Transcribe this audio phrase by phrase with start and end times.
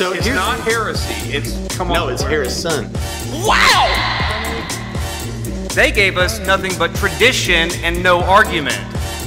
[0.00, 1.12] So It's here's- not heresy.
[1.30, 1.94] It's come on.
[1.94, 2.90] No, it's Harris' son.
[3.44, 3.86] Wow!
[5.74, 8.80] They gave us nothing but tradition and no argument.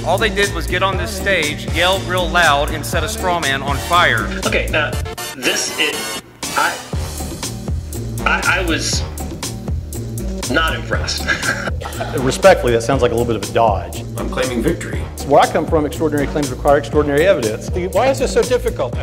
[0.04, 3.39] All they did was get on this stage, yell real loud, and set a straw
[3.39, 4.25] man on fire.
[4.47, 4.89] Okay, now
[5.36, 5.96] this it
[6.57, 6.75] I
[8.25, 9.04] I, I was
[10.50, 11.21] not impressed.
[12.18, 14.01] Respectfully, that sounds like a little bit of a dodge.
[14.18, 15.01] I'm claiming victory.
[15.28, 17.69] Where I come from, extraordinary claims require extraordinary evidence.
[17.93, 18.96] Why is this so difficult?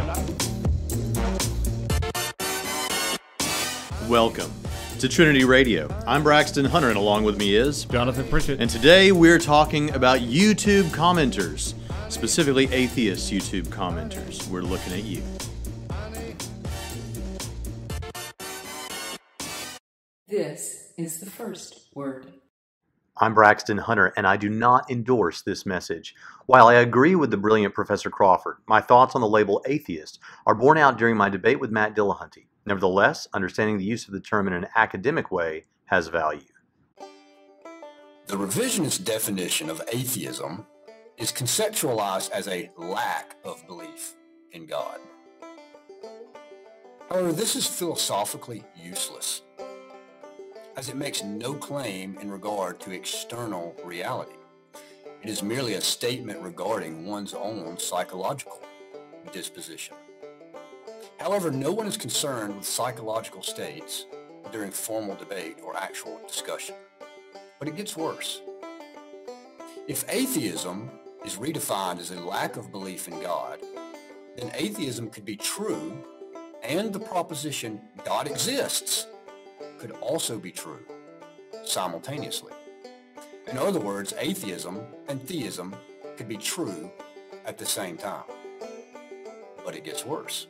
[4.10, 4.52] Welcome
[4.98, 5.88] to Trinity Radio.
[6.04, 8.60] I'm Braxton Hunter, and along with me is Jonathan Pritchett.
[8.60, 11.74] And today we're talking about YouTube commenters,
[12.08, 14.48] specifically atheist YouTube commenters.
[14.48, 15.22] We're looking at you.
[20.26, 22.32] This is the first word.
[23.16, 26.16] I'm Braxton Hunter, and I do not endorse this message.
[26.46, 30.54] While I agree with the brilliant Professor Crawford, my thoughts on the label atheist are
[30.56, 32.46] borne out during my debate with Matt Dillahunty.
[32.66, 36.42] Nevertheless, understanding the use of the term in an academic way has value.
[38.26, 40.66] The revisionist definition of atheism
[41.16, 44.14] is conceptualized as a lack of belief
[44.52, 45.00] in God.
[47.08, 49.42] However, this is philosophically useless,
[50.76, 54.36] as it makes no claim in regard to external reality.
[55.22, 58.62] It is merely a statement regarding one's own psychological
[59.32, 59.96] disposition.
[61.20, 64.06] However, no one is concerned with psychological states
[64.52, 66.74] during formal debate or actual discussion.
[67.58, 68.40] But it gets worse.
[69.86, 70.90] If atheism
[71.26, 73.60] is redefined as a lack of belief in God,
[74.38, 76.02] then atheism could be true
[76.62, 79.06] and the proposition God exists
[79.78, 80.80] could also be true
[81.64, 82.54] simultaneously.
[83.46, 85.76] In other words, atheism and theism
[86.16, 86.90] could be true
[87.44, 88.24] at the same time.
[89.66, 90.46] But it gets worse.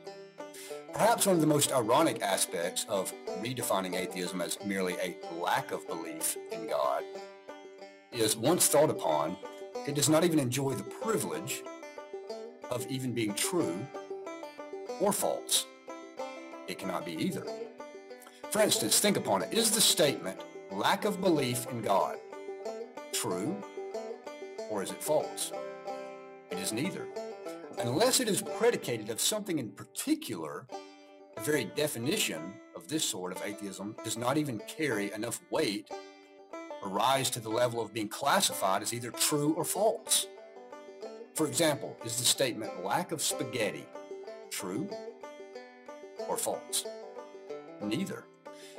[0.92, 3.12] Perhaps one of the most ironic aspects of
[3.42, 7.04] redefining atheism as merely a lack of belief in God
[8.12, 9.36] is once thought upon,
[9.86, 11.62] it does not even enjoy the privilege
[12.70, 13.78] of even being true
[15.00, 15.66] or false.
[16.68, 17.44] It cannot be either.
[18.50, 19.52] For instance, think upon it.
[19.52, 20.40] Is the statement
[20.70, 22.18] lack of belief in God
[23.12, 23.56] true
[24.70, 25.52] or is it false?
[26.50, 27.06] It is neither.
[27.78, 30.66] Unless it is predicated of something in particular,
[31.40, 35.90] the very definition of this sort of atheism does not even carry enough weight
[36.82, 40.26] or rise to the level of being classified as either true or false.
[41.34, 43.86] For example, is the statement lack of spaghetti
[44.50, 44.90] true
[46.28, 46.84] or false?
[47.82, 48.24] Neither.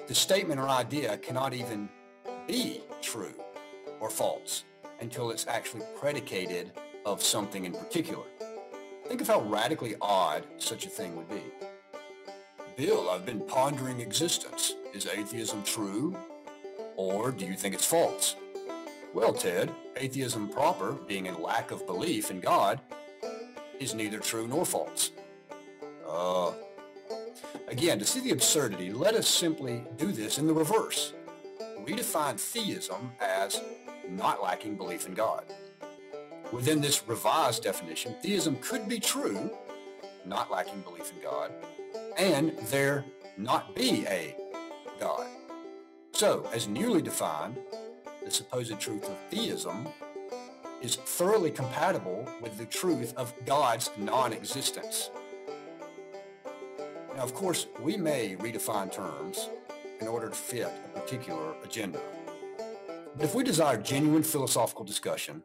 [0.07, 1.89] The statement or idea cannot even
[2.45, 3.33] be true
[3.99, 4.65] or false
[4.99, 6.73] until it's actually predicated
[7.07, 8.25] of something in particular.
[9.07, 11.41] Think of how radically odd such a thing would be.
[12.81, 14.73] Bill, I've been pondering existence.
[14.91, 16.17] Is atheism true?
[16.95, 18.35] Or do you think it's false?
[19.13, 22.81] Well, Ted, atheism proper, being a lack of belief in God,
[23.79, 25.11] is neither true nor false.
[26.09, 26.53] Uh,
[27.67, 31.13] again, to see the absurdity, let us simply do this in the reverse.
[31.85, 33.61] Redefine theism as
[34.09, 35.45] not lacking belief in God.
[36.51, 39.51] Within this revised definition, theism could be true,
[40.25, 41.51] not lacking belief in God,
[42.17, 43.05] and there
[43.37, 44.35] not be a
[44.99, 45.27] God.
[46.13, 47.57] So, as newly defined,
[48.23, 49.87] the supposed truth of theism
[50.81, 55.11] is thoroughly compatible with the truth of God's non-existence.
[57.15, 59.49] Now, of course, we may redefine terms
[59.99, 61.99] in order to fit a particular agenda.
[63.15, 65.43] But if we desire genuine philosophical discussion,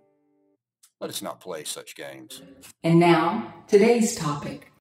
[1.00, 2.43] let us not play such games.
[2.82, 4.72] And now, today's topic.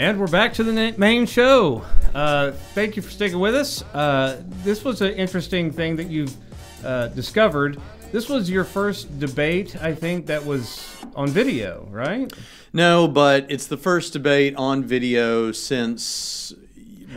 [0.00, 1.84] And we're back to the main show.
[2.14, 3.82] Uh, thank you for sticking with us.
[3.92, 6.34] Uh, this was an interesting thing that you've
[6.82, 7.78] uh, discovered.
[8.10, 12.32] This was your first debate, I think, that was on video, right?
[12.72, 16.54] No, but it's the first debate on video since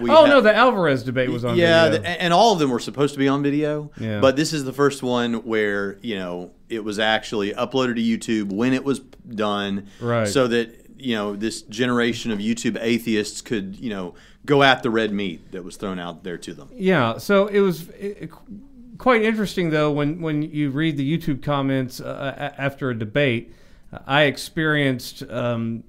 [0.01, 2.01] we oh no, the Alvarez debate was on yeah, video.
[2.01, 3.91] the- and all of them were supposed to be on video.
[3.97, 4.19] Yeah.
[4.19, 8.51] But this is the first one where you know it was actually uploaded to YouTube
[8.51, 10.27] when it was done, Right.
[10.27, 14.15] So that you know this generation of YouTube atheists could you know
[14.45, 16.69] go at the red meat that was thrown out there to them.
[16.73, 18.31] Yeah, so it was it,
[18.97, 23.53] quite interesting though when when you read the YouTube comments uh, after a debate.
[24.07, 25.83] I experienced um,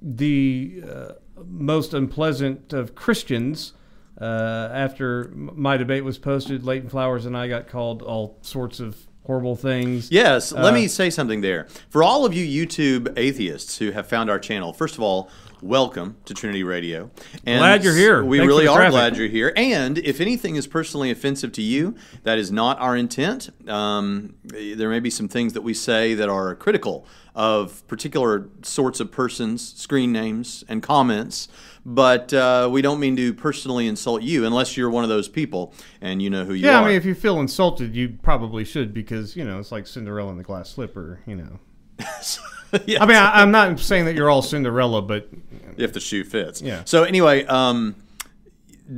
[0.00, 1.12] the uh,
[1.44, 3.74] most unpleasant of Christians
[4.20, 6.64] uh, after my debate was posted.
[6.64, 10.10] Leighton Flowers and I got called all sorts of horrible things.
[10.10, 11.66] Yes, let Uh, me say something there.
[11.90, 15.28] For all of you YouTube atheists who have found our channel, first of all,
[15.62, 17.10] welcome to Trinity Radio.
[17.44, 18.22] And Glad you're here.
[18.22, 18.92] We Thanks really are traffic.
[18.92, 19.52] glad you're here.
[19.56, 23.50] And if anything is personally offensive to you, that is not our intent.
[23.68, 27.06] Um, there may be some things that we say that are critical
[27.36, 31.46] of particular sorts of persons, screen names, and comments.
[31.84, 35.72] But uh, we don't mean to personally insult you unless you're one of those people
[36.00, 36.72] and you know who you Yeah, are.
[36.72, 39.86] Yeah, I mean, if you feel insulted, you probably should because you know it's like
[39.86, 41.20] Cinderella and the glass slipper.
[41.26, 41.58] You know.
[42.72, 45.28] I mean, I, I'm not saying that you're all Cinderella, but
[45.76, 46.60] if the shoe fits.
[46.60, 46.82] Yeah.
[46.84, 47.94] So anyway, um,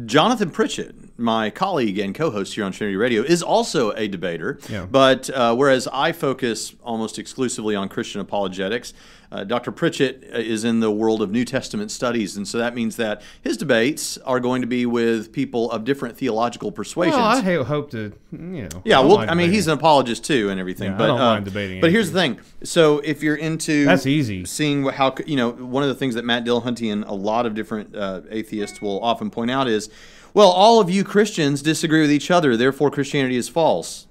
[0.06, 4.58] Jonathan Pritchett, my colleague and co-host here on Trinity Radio, is also a debater.
[4.70, 4.86] Yeah.
[4.90, 8.94] But uh, whereas I focus almost exclusively on Christian apologetics,
[9.30, 9.72] uh, Dr.
[9.72, 13.58] Pritchett is in the world of New Testament studies, and so that means that his
[13.58, 17.16] debates are going to be with people of different theological persuasions.
[17.16, 18.68] well, I hope to, you know.
[18.84, 20.92] Yeah, don't well, I mean, he's an apologist too, and everything.
[20.92, 23.84] Yeah, I but don't uh, mind debating But here's the thing: so if you're into
[23.84, 24.46] That's easy.
[24.46, 27.44] seeing what- how you know one of the things that Matt Dillahunty and a lot
[27.44, 29.90] of different uh, atheists will often point out is,
[30.38, 34.06] well, all of you Christians disagree with each other, therefore Christianity is false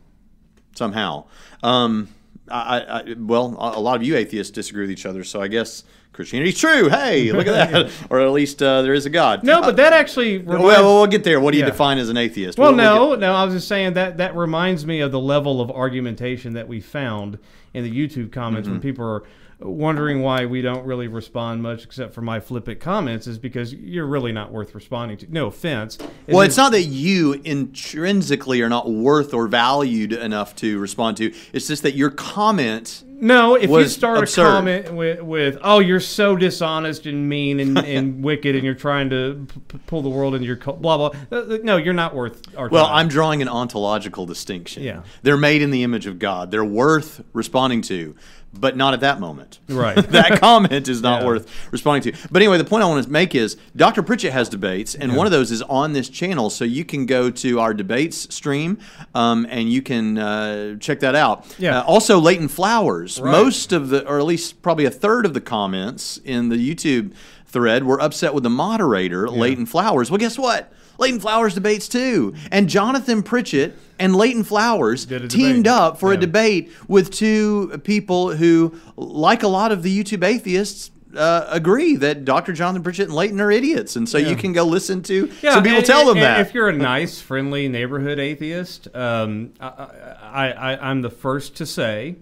[0.75, 1.23] somehow.
[1.63, 2.09] Um,
[2.49, 5.83] I, I, well, a lot of you atheists disagree with each other, so I guess
[6.13, 6.89] Christianity's true.
[6.89, 9.43] Hey, look at that, or at least uh, there is a God.
[9.43, 10.39] No, but that actually.
[10.39, 11.39] well, reminds- well, we'll get there.
[11.39, 11.69] What do you Yeah.
[11.71, 12.57] define as an atheist?
[12.57, 13.33] Well, We'll- we'll no, no.
[13.33, 16.79] I was just saying that that reminds me of the level of argumentation that we
[16.81, 17.37] found
[17.73, 18.75] in the YouTube comments Mm-hmm.
[18.75, 19.23] when people are
[19.59, 24.05] wondering why we don't really respond much except for my flippant comments is because you're
[24.05, 25.33] really not worth responding to.
[25.33, 25.97] No offense.
[26.27, 31.33] Well, it's not that you intrinsically are not worth or valued enough to respond to.
[31.53, 33.03] It's just that your comment.
[33.19, 34.41] No, if you start absurd.
[34.45, 38.75] a comment with, with "Oh, you're so dishonest and mean and, and wicked, and you're
[38.75, 41.19] trying to p- pull the world into your cult," blah blah.
[41.31, 42.95] Uh, uh, No, you're not worth our Well, time.
[42.95, 44.83] I'm drawing an ontological distinction.
[44.83, 45.01] Yeah.
[45.23, 46.51] They're made in the image of God.
[46.51, 48.15] They're worth responding to,
[48.53, 49.59] but not at that moment.
[49.69, 49.95] Right.
[50.11, 51.27] that comment is not Yeah.
[51.27, 52.27] worth responding to.
[52.31, 54.01] But anyway, the point I want to make is Dr.
[54.01, 56.49] Pritchett has debates, and one of those is on this channel.
[56.49, 58.79] So you can go to our debates stream
[59.13, 61.45] um, and you can uh, check that out.
[61.59, 61.79] Yeah.
[61.79, 63.19] Uh, also, Leighton Flowers.
[63.19, 63.31] Right.
[63.31, 67.13] Most of the, or at least probably a third of the comments in the YouTube
[67.45, 70.09] thread were upset with the moderator, Leighton Flowers.
[70.11, 70.71] Well, guess what?
[70.97, 72.33] Leighton Flowers debates too.
[72.51, 75.67] And Jonathan Pritchett and Leighton Flowers teamed debate.
[75.67, 80.91] up for a debate with two people who, like a lot of the YouTube atheists,
[81.15, 82.53] uh, agree that Dr.
[82.53, 83.95] Jonathan Pritchett and Leighton are idiots.
[83.95, 86.39] And so you can go listen to some people and- tell them and that.
[86.41, 92.17] If you're a nice, friendly neighborhood atheist, um, I, I'm the first to say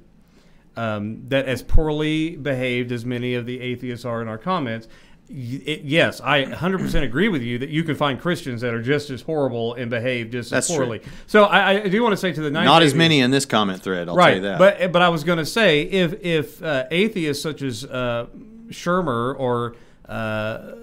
[0.78, 4.88] um, that as poorly behaved as many of the atheists are in our comments,
[5.30, 9.10] it, yes, I 100% agree with you that you can find Christians that are just
[9.10, 10.86] as horrible and behave just That's as true.
[10.86, 11.02] poorly.
[11.28, 13.82] So I, I do want to say to the Not as many in this comment
[13.82, 14.28] thread, I'll right.
[14.28, 14.60] tell you that.
[14.60, 18.28] But but I was going to say if if uh, atheists such as uh,
[18.68, 19.76] Shermer or
[20.08, 20.74] uh,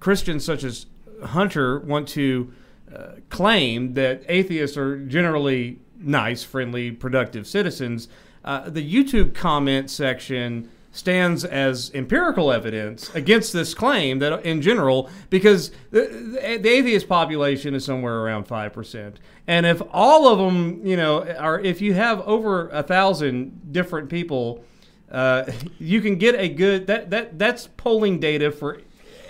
[0.00, 0.86] Christians such as
[1.22, 2.52] Hunter want to
[2.94, 8.08] uh, claim that atheists are generally nice, friendly, productive citizens,
[8.44, 15.10] uh, the YouTube comment section stands as empirical evidence against this claim that in general
[15.28, 16.00] because the,
[16.40, 19.14] the, the atheist population is somewhere around 5%
[19.46, 24.08] and if all of them you know are if you have over a thousand different
[24.08, 24.64] people
[25.10, 25.44] uh,
[25.78, 28.80] you can get a good that that that's polling data for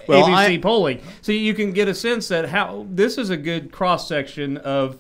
[0.07, 3.37] Well, ABC I- polling so you can get a sense that how this is a
[3.37, 4.99] good cross section of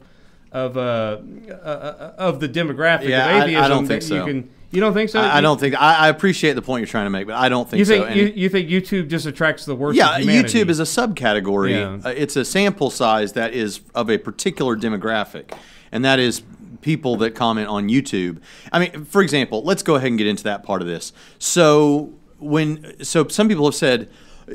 [0.50, 1.18] of uh,
[1.48, 4.14] uh, uh, of the demographic Yeah, I- of I atheism don't think that so.
[4.16, 6.80] you can you don't think so I, I don't think I, I appreciate the point
[6.80, 8.12] you're trying to make, but I don't think you think so.
[8.12, 9.96] You, you think YouTube just attracts the worst?
[9.96, 10.18] yeah?
[10.18, 11.70] YouTube is a subcategory.
[11.70, 12.08] Yeah.
[12.08, 15.56] Uh, it's a sample size that is of a particular demographic,
[15.92, 16.42] and that is
[16.80, 18.40] people that comment on YouTube.
[18.72, 21.12] I mean, for example, let's go ahead and get into that part of this.
[21.38, 24.10] So when so some people have said.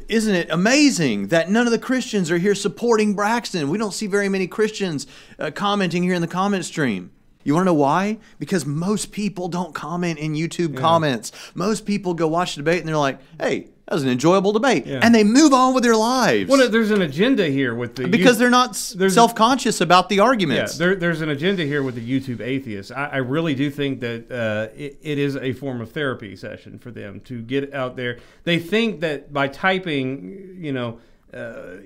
[0.08, 3.68] Isn't it amazing that none of the Christians are here supporting Braxton?
[3.68, 5.06] We don't see very many Christians
[5.38, 7.12] uh, commenting here in the comment stream.
[7.44, 8.18] You want to know why?
[8.40, 11.32] Because most people don't comment in YouTube comments.
[11.56, 14.86] Most people go watch the debate and they're like, "Hey, that was an enjoyable debate,"
[14.86, 15.00] Yeah.
[15.02, 18.38] and they move on with their lives Well, there's an agenda here with the because
[18.38, 20.78] they're not self-conscious about the Yeah, arguments.
[20.78, 22.92] there, there's an agenda here with the YouTube atheists.
[22.92, 26.78] I, I really do think that uh, it, it is a form of therapy session
[26.80, 28.20] for them to get out there.
[28.44, 31.00] They think that by typing, you know,
[31.34, 31.78] uh,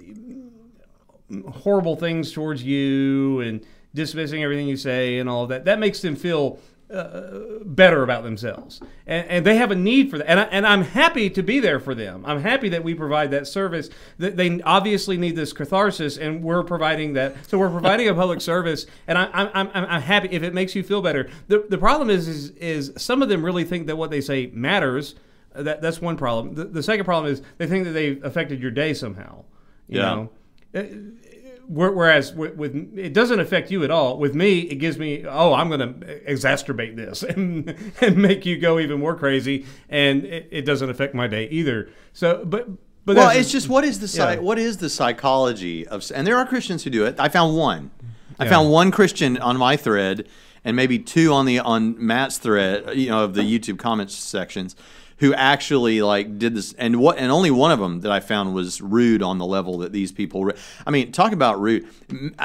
[1.49, 3.61] horrible things towards you and
[3.95, 6.59] dismissing everything you say and all that, that makes them feel
[6.91, 10.29] uh, better about themselves, and, and they have a need for that.
[10.29, 12.23] And, I, and I'm happy to be there for them.
[12.27, 13.89] I'm happy that we provide that service.
[14.19, 17.37] That they obviously need this catharsis, and we're providing that.
[17.47, 20.75] So we're providing a public service, and I, I'm, I'm I'm happy if it makes
[20.75, 21.27] you feel better.
[21.47, 24.51] The the problem is is is some of them really think that what they say
[24.53, 25.15] matters.
[25.55, 26.53] That that's one problem.
[26.53, 29.43] The, the second problem is they think that they've affected your day somehow.
[29.87, 30.15] You Yeah.
[30.15, 30.29] know.
[31.67, 34.17] Where- Whereas with, with it doesn't affect you at all.
[34.17, 38.57] With me, it gives me oh I'm going to exacerbate this and and make you
[38.57, 41.89] go even more crazy, and it, it doesn't affect my day either.
[42.13, 42.67] So, but
[43.05, 44.39] but well, it's just what is the Yeah.
[44.39, 47.15] what is the psychology of and there are Christians who do it.
[47.19, 47.91] I found one.
[48.39, 48.51] I Yeah.
[48.51, 50.27] found one Christian on my thread
[50.63, 54.75] and maybe two on the on Matt's thread, you know, of the YouTube comments sections
[55.19, 58.53] who actually like did this and what and only one of them that I found
[58.53, 60.51] was rude on the level that these people
[60.85, 61.87] I mean, talk about rude.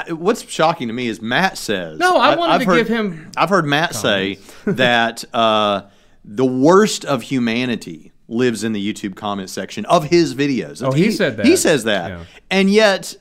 [0.08, 3.32] What's shocking to me is Matt says No, I wanted I've to heard- give him
[3.36, 5.82] I've heard Matt say that uh,
[6.24, 10.86] the worst of humanity lives in the YouTube comment section of his videos.
[10.86, 11.46] Oh, he said that.
[11.46, 12.24] He says that, Yeah.
[12.50, 13.16] and yet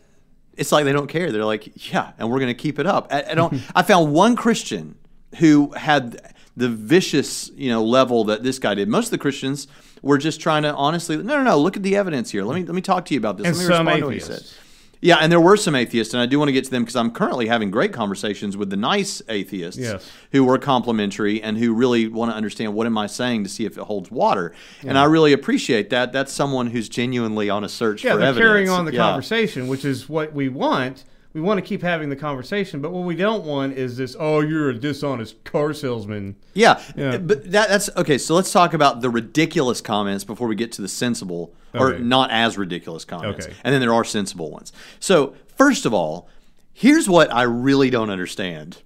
[0.55, 1.31] it's like they don't care.
[1.31, 3.07] They're like, yeah, and we're going to keep it up.
[3.11, 3.59] I, I don't.
[3.75, 4.95] I found one Christian
[5.39, 6.21] who had
[6.59, 8.87] the vicious, you know, level that this guy did.
[8.87, 9.67] Most of the Christians
[10.01, 11.57] were just trying to honestly, no, no, no.
[11.57, 12.43] Look at the evidence here.
[12.43, 13.47] Let me let me talk to you about this.
[13.47, 14.49] And let me some respond to what he atheists.
[14.51, 14.63] said.
[15.01, 16.97] Yeah, and there were some atheists, and I do want to get to them because
[16.97, 20.11] I'm currently having great conversations with the nice atheists Yes.
[20.33, 23.63] who were complimentary and who really want to understand what am I saying to see
[23.63, 24.51] if it holds water.
[24.85, 26.11] And I really appreciate that.
[26.11, 28.49] That's someone who's genuinely on a search yeah for they're evidence.
[28.49, 28.99] carrying on the Yeah.
[28.99, 31.05] conversation, which is what we want.
[31.33, 34.15] We want to keep having the conversation, but what we don't want is this.
[34.19, 36.35] Oh, you're a dishonest car salesman.
[36.55, 37.17] Yeah, Yeah.
[37.17, 38.17] but that, that's okay.
[38.17, 42.03] So let's talk about the ridiculous comments before we get to the sensible or Okay.
[42.03, 43.45] not as ridiculous comments.
[43.45, 43.55] Okay.
[43.63, 44.73] And then there are sensible ones.
[44.99, 46.27] So first of all,
[46.73, 48.77] here's what I really don't understand.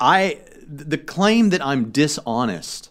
[0.00, 2.90] I the claim that I'm dishonest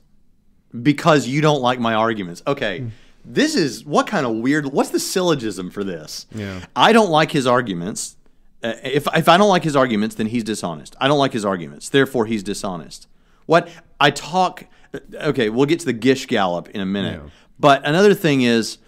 [0.82, 2.42] because you don't like my arguments.
[2.48, 2.80] Okay.
[2.80, 2.88] Hmm.
[3.26, 6.28] This is what kind of weird what's the syllogism for this?
[6.34, 6.62] Yeah.
[6.76, 8.16] I don't like his arguments.
[8.66, 10.96] Uh, if, if I don't like his arguments, then he's dishonest.
[11.00, 13.08] I don't like his arguments, therefore he's dishonest.
[13.46, 13.70] What
[14.00, 14.66] I talk,
[15.14, 17.22] okay, we'll get to the Gish Gallop in a minute.
[17.24, 17.30] Yeah.
[17.60, 18.80] But another thing is,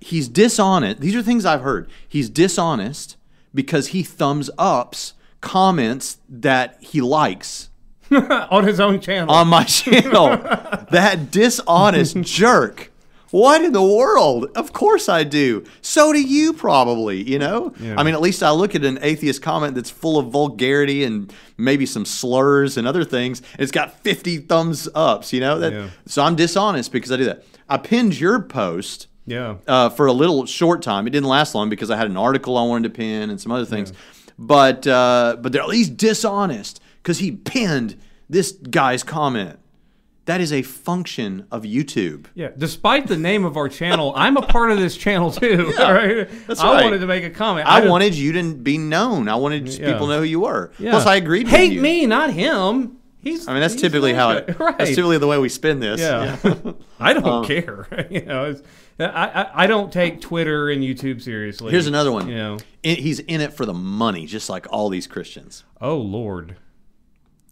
[0.00, 1.00] he's dishonest.
[1.00, 1.90] These are things I've heard.
[2.08, 3.16] He's dishonest
[3.52, 7.70] because he thumbs ups comments that he likes
[8.10, 9.34] on his own channel.
[9.34, 10.28] on my channel.
[10.90, 12.92] that dishonest jerk.
[13.36, 14.50] What in the world?
[14.56, 15.62] Of course I do.
[15.82, 17.74] So do you probably, you know?
[17.78, 17.96] Yeah.
[17.98, 21.30] I mean, at least I look at an atheist comment that's full of vulgarity and
[21.58, 23.42] maybe some slurs and other things.
[23.52, 25.58] And it's got 50 thumbs ups, you know?
[25.58, 25.90] That, Yeah.
[26.06, 27.44] So I'm dishonest because I do that.
[27.68, 29.56] I pinned your post yeah.
[29.66, 31.06] uh, for a little short time.
[31.06, 33.52] It didn't last long because I had an article I wanted to pin and some
[33.52, 33.92] other things.
[34.38, 38.00] But uh, but they're at least dishonest because he pinned
[38.30, 39.58] this guy's comment.
[40.26, 42.26] That is a function of YouTube.
[42.34, 45.72] Yeah, despite the name of our channel, I'm a part of this channel too.
[45.78, 46.28] Yeah, right?
[46.46, 46.84] that's I right.
[46.84, 47.68] wanted to make a comment.
[47.68, 49.28] I don't- wanted you to be known.
[49.28, 49.92] I wanted Yeah.
[49.92, 50.72] people to know who you were.
[50.78, 50.90] Yeah.
[50.90, 51.44] Plus, I agreed.
[51.46, 51.80] with Hate you.
[51.80, 52.98] me, not him.
[53.20, 53.48] He's.
[53.48, 54.56] I mean, that's typically how it.
[54.58, 54.76] Right.
[54.78, 56.00] That's typically the way we spin this.
[56.00, 56.36] Yeah.
[57.00, 57.86] I don't um, care.
[58.10, 58.54] you know,
[59.00, 61.70] I, I I don't take Twitter and YouTube seriously.
[61.72, 62.28] Here's another one.
[62.28, 62.58] You know.
[62.82, 65.64] He's in it for the money, just like all these Christians.
[65.80, 66.56] Oh Lord.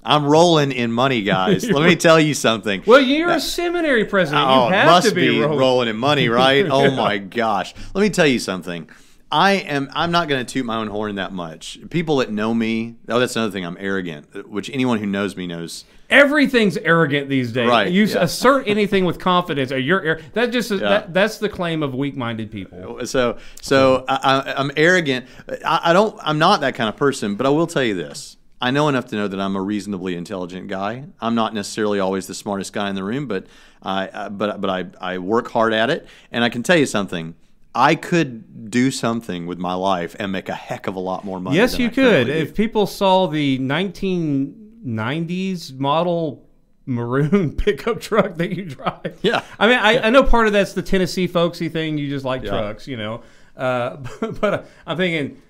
[0.05, 1.69] I'm rolling in money, guys.
[1.71, 2.83] Let me tell you something.
[2.87, 4.47] Well, you're a seminary president.
[4.47, 5.59] Oh, you have must to be, rolling.
[5.59, 5.89] rolling.
[5.89, 6.67] in money, right?
[6.71, 7.75] oh my gosh.
[7.95, 8.89] Let me tell you something.
[9.33, 11.79] I am I'm not going to toot my own horn that much.
[11.91, 15.47] People that know me, oh that's another thing, I'm arrogant, which anyone who knows me
[15.49, 15.85] knows.
[16.09, 17.69] Everything's arrogant these days.
[17.69, 18.23] Right, You yeah.
[18.23, 20.79] assert anything with confidence, or you're that just Yeah.
[20.79, 23.05] that, that's the claim of weak-minded people.
[23.07, 25.27] So so I, I, I'm arrogant.
[25.65, 28.37] I, I don't I'm not that kind of person, but I will tell you this.
[28.65, 31.05] I know enough to know that I'm a reasonably intelligent guy.
[31.21, 33.47] I'm not necessarily always the smartest guy in the room, but
[33.83, 37.35] I, but but I, I work hard at it, and I can tell you something.
[37.75, 41.41] I could do something with my life and make a heck of a lot more
[41.41, 41.57] money.
[41.57, 42.31] Yes, you I could.
[42.31, 46.49] If people saw the 1990s model
[46.87, 49.19] maroon pickup truck that you drive.
[49.21, 49.43] Yeah.
[49.59, 51.99] I mean, I, I know part of that's the Tennessee folksy thing.
[51.99, 52.51] You just like Yeah.
[52.51, 53.21] trucks, you know.
[53.57, 55.43] Uh, but, but I'm thinking,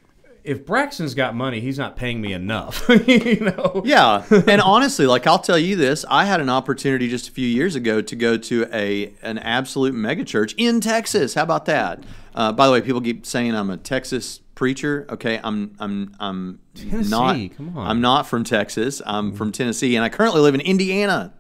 [0.45, 2.87] if Braxton's got money, he's not paying me enough.
[3.07, 3.83] you know.
[3.85, 7.49] Yeah, and honestly, like I'll tell you this, I had an opportunity just a few
[7.49, 11.35] years ago to go to a an absolute megachurch in Texas.
[11.35, 12.05] How about that?
[12.35, 15.07] Uh, by the way, people keep saying I'm a Texas preacher.
[15.09, 17.57] Okay, I'm I'm I'm Tennessee, not.
[17.57, 17.87] come on.
[17.87, 19.01] I'm not from Texas.
[19.07, 21.33] I'm from Tennessee, and I currently live in Indiana.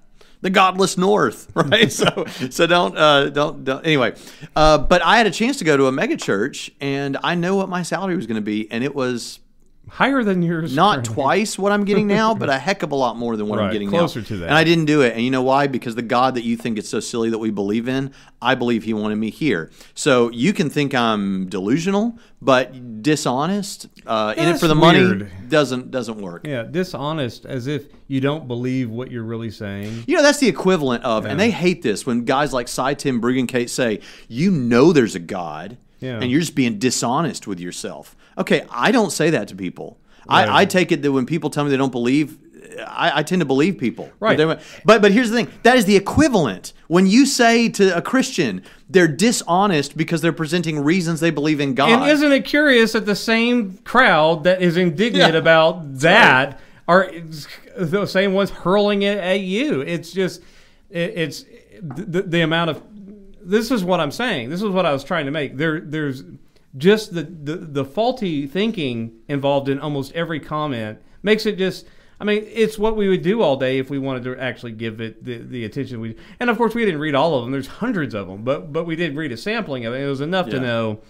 [0.44, 1.90] The godless North, right?
[1.90, 3.82] so, so don't, uh, don't, don't.
[3.86, 4.14] Anyway,
[4.54, 7.70] uh, but I had a chance to go to a megachurch, and I know what
[7.70, 9.40] my salary was going to be, and it was
[9.88, 10.74] higher than yours.
[10.74, 13.58] not twice what I'm getting now, but a heck of a lot more than what
[13.58, 14.26] I'm getting closer now.
[14.26, 14.46] to that.
[14.46, 15.14] And I didn't do it.
[15.14, 15.66] And you know why?
[15.66, 18.12] Because the God that you think is so silly that we believe in,
[18.42, 19.70] I believe He wanted me here.
[19.94, 25.90] So you can think I'm delusional, but dishonest, uh, in it for the money doesn't
[25.90, 26.46] doesn't work.
[26.46, 30.04] Yeah, dishonest, as if you don't believe what you're really saying.
[30.06, 33.20] You know, that's the equivalent of, and they hate this when guys like Sye Ten
[33.20, 36.20] Bruggencate say, you know there's a God, Yeah.
[36.20, 38.14] and you're just being dishonest with yourself.
[38.36, 39.98] Okay, I don't say that to people.
[40.28, 40.48] Right.
[40.48, 42.38] I, I take it that when people tell me they don't believe,
[42.86, 44.10] I, I tend to believe people.
[44.20, 44.36] Right.
[44.38, 46.72] But, but but here's the thing: that is the equivalent.
[46.88, 51.74] When you say to a Christian they're dishonest because they're presenting reasons they believe in
[51.74, 51.90] God.
[51.90, 55.38] And isn't it curious that the same crowd that is indignant Yeah.
[55.40, 57.10] about that are
[57.76, 59.80] the same ones hurling it at you?
[59.80, 60.42] It's just,
[60.90, 61.44] it, it's
[61.82, 62.82] the, the amount of.
[63.44, 64.50] This is what I'm saying.
[64.50, 65.56] This is what I was trying to make.
[65.56, 66.24] There, there's
[66.76, 71.86] just the, the the faulty thinking involved in almost every comment makes it just.
[72.20, 75.00] I mean, it's what we would do all day if we wanted to actually give
[75.00, 76.16] it the, the attention we.
[76.38, 77.52] And of course, we didn't read all of them.
[77.52, 80.00] There's hundreds of them, but but we did read a sampling of it.
[80.00, 81.00] It was enough to know.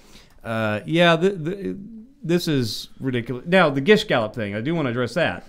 [0.42, 1.78] Uh, yeah, the, the,
[2.22, 3.44] this is ridiculous.
[3.46, 5.44] Now the Gish Gallop thing, I do want to address that.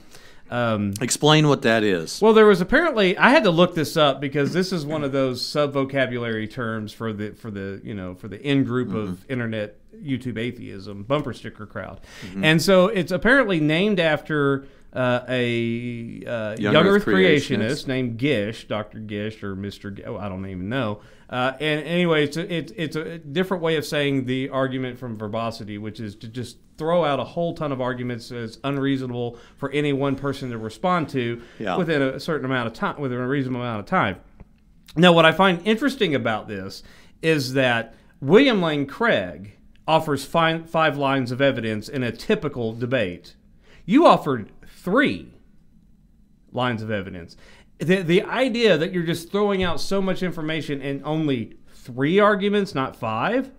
[0.51, 2.21] Um, Explain what that is.
[2.21, 5.11] well, there was apparently I had to look this up because this is one of
[5.11, 8.97] those sub vocabulary terms for the for the you know for the in group Mm-hmm.
[8.97, 12.43] of internet YouTube atheism bumper sticker crowd, Mm-hmm.
[12.43, 17.57] and so it's apparently named after uh, a uh, young, Young Earth, creationist.
[17.57, 17.87] creationist.
[17.87, 19.89] named Gish, Doctor Gish or Mister.
[19.91, 21.01] G- oh, I don't even know.
[21.29, 25.17] Uh, and anyway, it's a, it's it's a different way of saying the argument from
[25.17, 29.71] verbosity, which is to just throw out a whole ton of arguments as unreasonable for
[29.71, 31.77] any one person to respond to Yeah.
[31.77, 34.17] within a certain amount of time, within a reasonable amount of time.
[34.95, 36.83] Now, what I find interesting about this
[37.21, 43.35] is that William Lane Craig offers five, five lines of evidence in a typical debate.
[43.85, 45.31] You offered three
[46.51, 47.35] lines of evidence.
[47.79, 52.73] The, the idea that you're just throwing out so much information in only three arguments,
[52.73, 53.51] not five,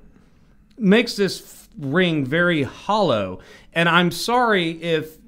[0.78, 3.40] makes this f- ring very hollow.
[3.74, 5.18] And I'm sorry if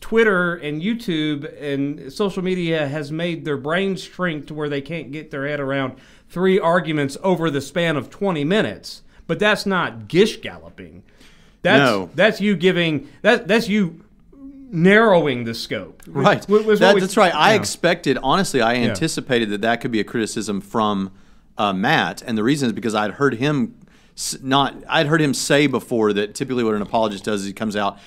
[0.00, 5.12] Twitter and YouTube and social media has made their brains shrink to where they can't
[5.12, 5.96] get their head around
[6.28, 9.02] three arguments over the span of 20 minutes.
[9.26, 11.02] But that's not gish galloping.
[11.62, 12.10] That's No.
[12.14, 14.04] that's you giving that that's you
[14.70, 16.02] narrowing the scope.
[16.06, 16.42] Right.
[16.42, 17.34] That- we- that's right.
[17.34, 17.60] I yeah.
[17.60, 21.12] expected, honestly, I anticipated that that could be a criticism from
[21.58, 23.74] uh, Matt, and the reason is because I'd heard him
[24.42, 24.74] not.
[24.88, 27.98] I'd heard him say before that typically what an apologist does is he comes out.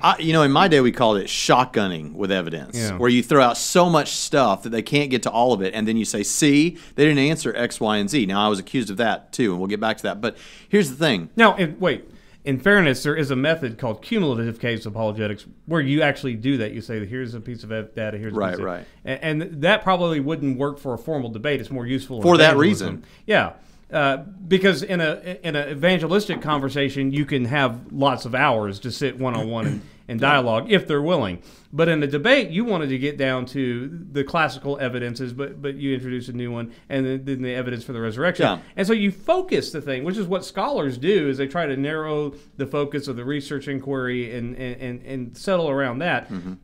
[0.00, 2.96] I, you know, in my day we called it shotgunning with evidence, Yeah.
[2.98, 5.74] where you throw out so much stuff that they can't get to all of it,
[5.74, 8.58] and then you say, "See, they didn't answer X, Y, and Z." Now I was
[8.58, 10.20] accused of that too, and we'll get back to that.
[10.20, 10.36] But
[10.68, 12.08] here's the thing: Now, in, wait.
[12.44, 16.72] In fairness, there is a method called cumulative case apologetics where you actually do that.
[16.72, 18.18] You say, "Here's a piece of data.
[18.18, 18.84] Here's a Right, of, right.
[19.04, 21.60] and, and that probably wouldn't work for a formal debate.
[21.60, 23.04] It's more useful For that reason.
[23.26, 23.52] Yeah,
[23.92, 24.16] uh,
[24.48, 29.18] because in a in an evangelistic conversation, you can have lots of hours to sit
[29.18, 31.42] one on one and dialogue if they're willing.
[31.72, 35.74] But in a debate, you wanted to get down to the classical evidences, but but
[35.74, 38.44] you introduce a new one, and then, then the evidence for the resurrection.
[38.44, 38.58] Yeah.
[38.76, 41.76] And so you focus the thing, which is what scholars do, is they try to
[41.76, 46.28] narrow the focus of the research inquiry and and, and, and settle around that.
[46.28, 46.54] Mm-hmm.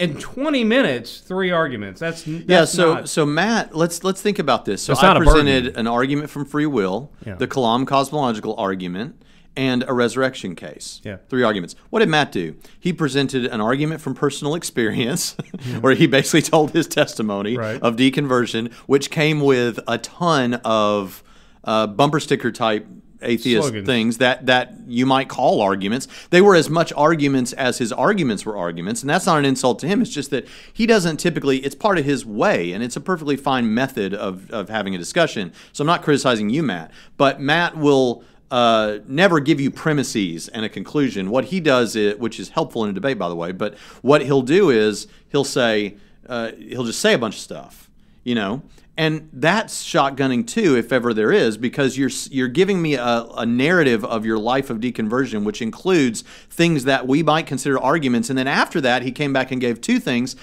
[0.00, 1.98] In 20 minutes, three arguments.
[1.98, 5.16] That's, that's yeah so not- so matt let's let's think about this so i not
[5.16, 5.32] a burden.
[5.46, 7.34] presented an argument from free will Yeah.
[7.34, 9.20] the kalam cosmological argument
[9.58, 11.16] and a resurrection case Yeah.
[11.28, 15.32] three arguments what did matt do he presented an argument from personal experience
[15.80, 17.82] where he basically told his testimony Right.
[17.82, 21.22] of deconversion which came with a ton of
[21.64, 22.86] uh, bumper sticker type
[23.20, 23.84] atheist Slogans.
[23.86, 26.06] things that that you might call arguments.
[26.30, 29.80] They were as much arguments as his arguments were arguments, and that's not an insult
[29.80, 30.00] to him.
[30.00, 31.58] It's just that he doesn't typically.
[31.66, 34.98] It's part of his way, and it's a perfectly fine method of of having a
[34.98, 35.52] discussion.
[35.72, 38.22] So I'm not criticizing you, Matt, but Matt will.
[38.50, 41.28] Uh, never give you premises and a conclusion.
[41.28, 44.22] What he does, is, which is helpful in a debate, by the way, but what
[44.22, 45.96] he'll do is he'll say
[46.28, 47.90] uh, he'll just say a bunch of stuff,
[48.24, 48.62] you know,
[48.96, 53.46] and that's shotgunning too, if ever there is, because you're you're giving me a, a
[53.46, 58.38] narrative of your life of deconversion, which includes things that we might consider arguments, and
[58.38, 60.36] then after that, he came back and gave two things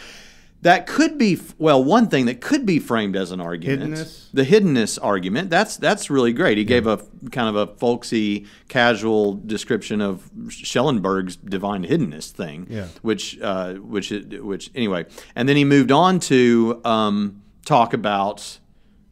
[0.65, 4.31] that could be well, one thing that could be framed as an argument, Hiddenness?
[4.33, 5.51] the hiddenness argument.
[5.51, 6.57] That's that's really great.
[6.57, 6.97] He gave a
[7.31, 12.87] kind of a folksy, casual description of Schellenberg's divine hiddenness thing, Yeah.
[13.03, 18.57] which uh, which which anyway, and then he moved on to um, talk about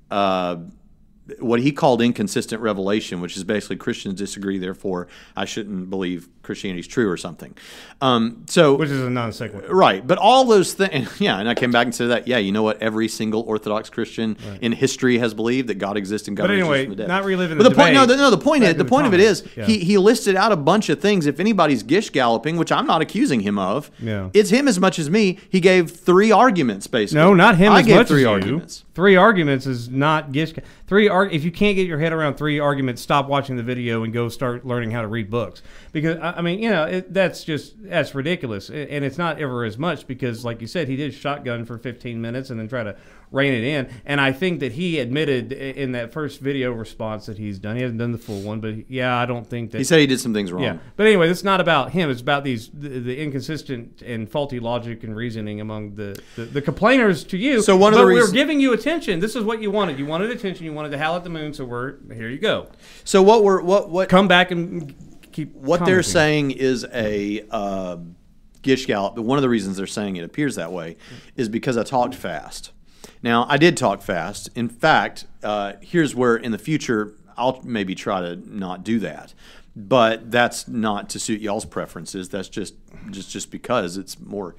[0.09, 0.57] uh,
[1.39, 6.87] what he called inconsistent revelation, which is basically Christians disagree, therefore I shouldn't believe Christianity's
[6.87, 7.55] true or something.
[8.01, 9.73] Um, so which is a non sequitur.
[9.73, 12.51] Right, but all those things, yeah, and I came back and said that, yeah, you
[12.51, 12.81] know what?
[12.81, 16.83] Every single Orthodox Christian in history has believed that God exists and God But anyway,
[16.85, 17.07] from the dead.
[17.07, 19.07] not reliving But the the point, no, the, no, the point is, the the point
[19.07, 19.43] of it is.
[19.55, 19.65] Yeah.
[19.65, 21.25] he he listed out a bunch of things.
[21.25, 24.29] If anybody's gish galloping, which I'm not accusing him of, Yeah.
[24.33, 25.39] it's him as much as me.
[25.49, 27.21] He gave three arguments basically.
[27.21, 28.29] No, not him I as gave much three as you.
[28.29, 28.83] arguments.
[28.93, 30.53] Three arguments is not gish.
[30.87, 34.03] Three ar- If you can't get your head around three arguments, stop watching the video
[34.03, 35.63] and go start learning how to read books.
[35.93, 39.63] Because I I mean, you know, it, that's just that's ridiculous, and it's not ever
[39.63, 42.83] as much because, like you said, he did shotgun for 15 minutes and then try
[42.83, 42.97] to
[43.31, 43.89] rein it in.
[44.05, 47.75] And I think that he admitted in that first video response that he's done.
[47.75, 50.05] He hasn't done the full one, but yeah, I don't think that He said he
[50.07, 50.63] did some things wrong.
[50.63, 52.09] yeah, but anyway, it's not about him.
[52.11, 56.61] It's about these the, the inconsistent and faulty logic and reasoning among the, the, the
[56.61, 57.61] complainers to you.
[57.61, 59.19] So one of the but we're reasons- giving you attention.
[59.19, 59.99] This is what you wanted.
[59.99, 60.65] You wanted attention.
[60.65, 61.53] You wanted to howl at the moon.
[61.53, 62.29] So we're here.
[62.29, 62.67] You go.
[63.03, 64.95] So what we're what what Come back and
[65.33, 65.53] keep.
[65.53, 67.97] what they're saying is a uh,
[68.61, 69.15] gish gallop.
[69.15, 70.97] But one of the reasons they're saying it appears that way
[71.35, 72.71] is because I talked fast.
[73.21, 74.49] Now I did talk fast.
[74.55, 79.33] In fact, uh, here's where in the future I'll maybe try to not do that.
[79.75, 82.29] But that's not to suit y'all's preferences.
[82.29, 82.75] That's just
[83.09, 84.55] just just because it's more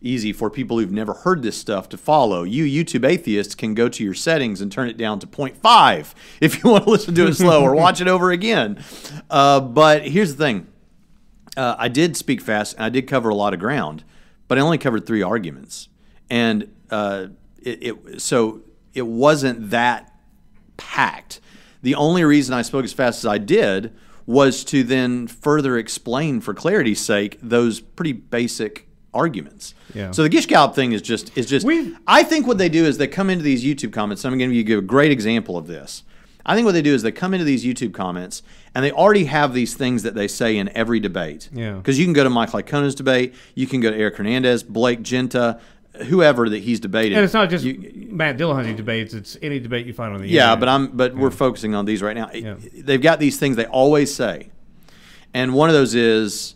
[0.00, 2.42] easy for people who've never heard this stuff to follow.
[2.42, 6.62] You YouTube atheists can go to your settings and turn it down to 0.5 if
[6.62, 8.82] you want to listen to it slow or watch it over again.
[9.30, 10.66] Uh, but here's the thing
[11.56, 14.04] uh, I did speak fast and I did cover a lot of ground,
[14.46, 15.88] but I only covered three arguments,
[16.30, 17.28] and uh,
[17.62, 18.62] it, it so
[18.94, 20.14] it wasn't that
[20.76, 21.40] packed.
[21.82, 23.94] The only reason I spoke as fast as I did
[24.26, 29.74] was to then further explain, for clarity's sake, those pretty basic arguments.
[29.94, 30.10] Yeah.
[30.10, 31.66] So the Gish Gallop thing is just is just.
[31.66, 34.22] We've- I think what they do is they come into these YouTube comments.
[34.22, 36.02] So I'm going to give you a great example of this.
[36.46, 38.42] I think what they do is they come into these YouTube comments
[38.74, 41.50] and they already have these things that they say in every debate.
[41.52, 41.72] Yeah.
[41.74, 45.02] Because you can go to Mike Licona's debate, you can go to Eric Hernandez, Blake
[45.02, 45.60] Giunta,
[46.06, 47.16] whoever that he's debated.
[47.16, 49.12] And it's not just You- Matt Dillahunty debates.
[49.12, 50.60] It's any debate you find on the yeah, internet.
[50.60, 52.30] but I'm but we're focusing on these right now.
[52.32, 52.54] Yeah.
[52.74, 54.48] They've got these things they always say,
[55.34, 56.54] and one of those is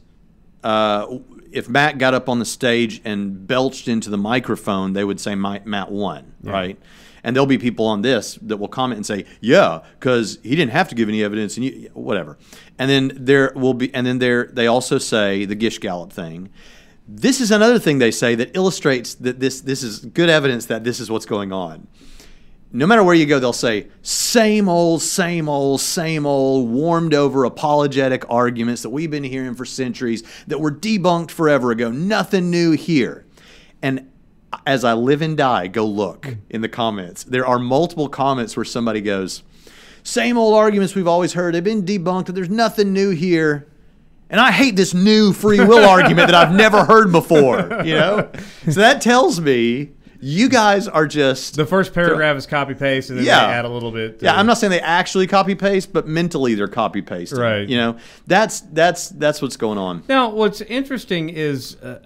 [0.64, 1.18] uh,
[1.52, 5.34] if Matt got up on the stage and belched into the microphone, they would say
[5.34, 6.78] Matt won, right?
[7.24, 10.72] And there'll be people on this that will comment and say, "Yeah, because he didn't
[10.72, 12.36] have to give any evidence, and you, whatever."
[12.78, 16.48] And then there will be, and then there they also say the Gish Gallop thing.
[17.06, 20.82] This is another thing they say that illustrates that this this is good evidence that
[20.82, 21.86] this is what's going on
[22.72, 27.44] no matter where you go, they'll say same old, same old, same old, warmed over
[27.44, 31.90] apologetic arguments that we've been hearing for centuries that were debunked forever ago.
[31.90, 33.26] Nothing new here.
[33.82, 34.10] And
[34.66, 37.24] as I live and die, go look in the comments.
[37.24, 39.42] There are multiple comments where somebody goes,
[40.02, 41.54] same old arguments we've always heard.
[41.54, 42.26] They've been debunked.
[42.34, 43.68] There's nothing new here.
[44.30, 47.82] And I hate this new free will argument that I've never heard before.
[47.84, 48.30] You know,
[48.64, 49.90] so that tells me
[50.24, 53.46] you guys are just the first paragraph is copy paste, and then Yeah.
[53.48, 54.18] they add a little bit.
[54.22, 57.38] yeah, uh, I'm not saying they actually copy paste, but mentally they're copy pasting.
[57.40, 57.68] Right.
[57.68, 60.04] You know, that's that's that's what's going on.
[60.08, 61.98] Now, what's interesting is uh,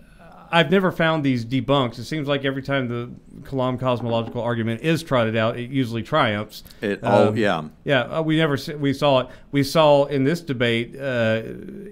[0.51, 1.99] I've never found these debunks.
[1.99, 3.11] It seems like every time the
[3.43, 6.63] Kalam cosmological argument is trotted out, it usually triumphs.
[6.81, 7.65] It oh Um, yeah.
[7.85, 9.27] Yeah, uh, we never we saw it.
[9.53, 11.43] We saw in this debate, uh,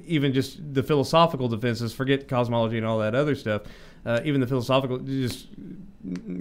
[0.07, 1.93] even just the philosophical defenses.
[1.93, 3.63] Forget cosmology and all that other stuff.
[4.07, 5.49] Uh, even the philosophical just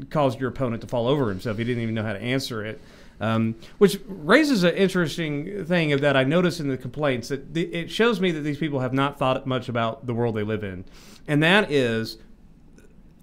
[0.10, 1.58] caused your opponent to fall over himself.
[1.58, 2.82] He didn't even know how to answer it.
[3.19, 7.63] Um, which raises an interesting thing of that I notice in the complaints that the,
[7.73, 10.63] it shows me that these people have not thought much about the world they live
[10.63, 10.84] in,
[11.28, 12.17] and that is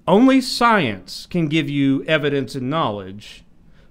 [0.07, 3.45] only science can give you evidence and knowledge.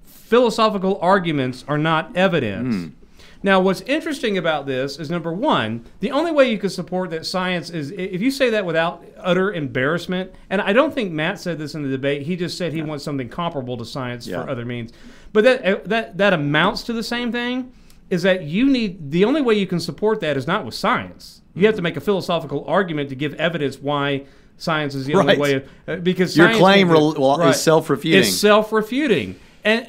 [0.04, 2.94] Philosophical arguments are not evidence.
[3.42, 7.26] Now, what's interesting about this is number one, the only way you can support that
[7.26, 10.34] science is if you say that without utter embarrassment.
[10.50, 12.24] And I don't think Matt said this in the debate.
[12.24, 14.44] He just said he wants something comparable to science Yeah.
[14.44, 14.92] for other means.
[15.32, 17.72] But that uh, that that amounts to the same thing.
[18.10, 21.44] Is that you need the only way you can support that is not with science.
[21.54, 24.24] You have to make a philosophical argument to give evidence why
[24.58, 25.54] science is the only way.
[25.54, 28.22] Of, uh, because Your claim rel- well, is self-refuting.
[28.22, 29.88] It's self-refuting, and,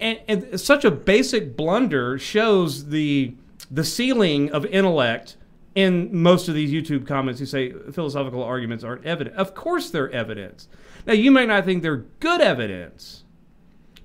[0.00, 3.34] and and such a basic blunder shows the
[3.70, 5.36] the ceiling of intellect
[5.74, 9.34] in most of these YouTube comments who say philosophical arguments aren't evident.
[9.36, 10.68] Of course, they're evidence.
[11.06, 13.24] Now, you may not think they're good evidence,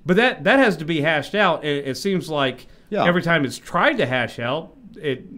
[0.04, 1.64] but that that has to be hashed out.
[1.64, 3.04] It, it seems like Yeah.
[3.04, 5.28] every time it's tried to hash out, it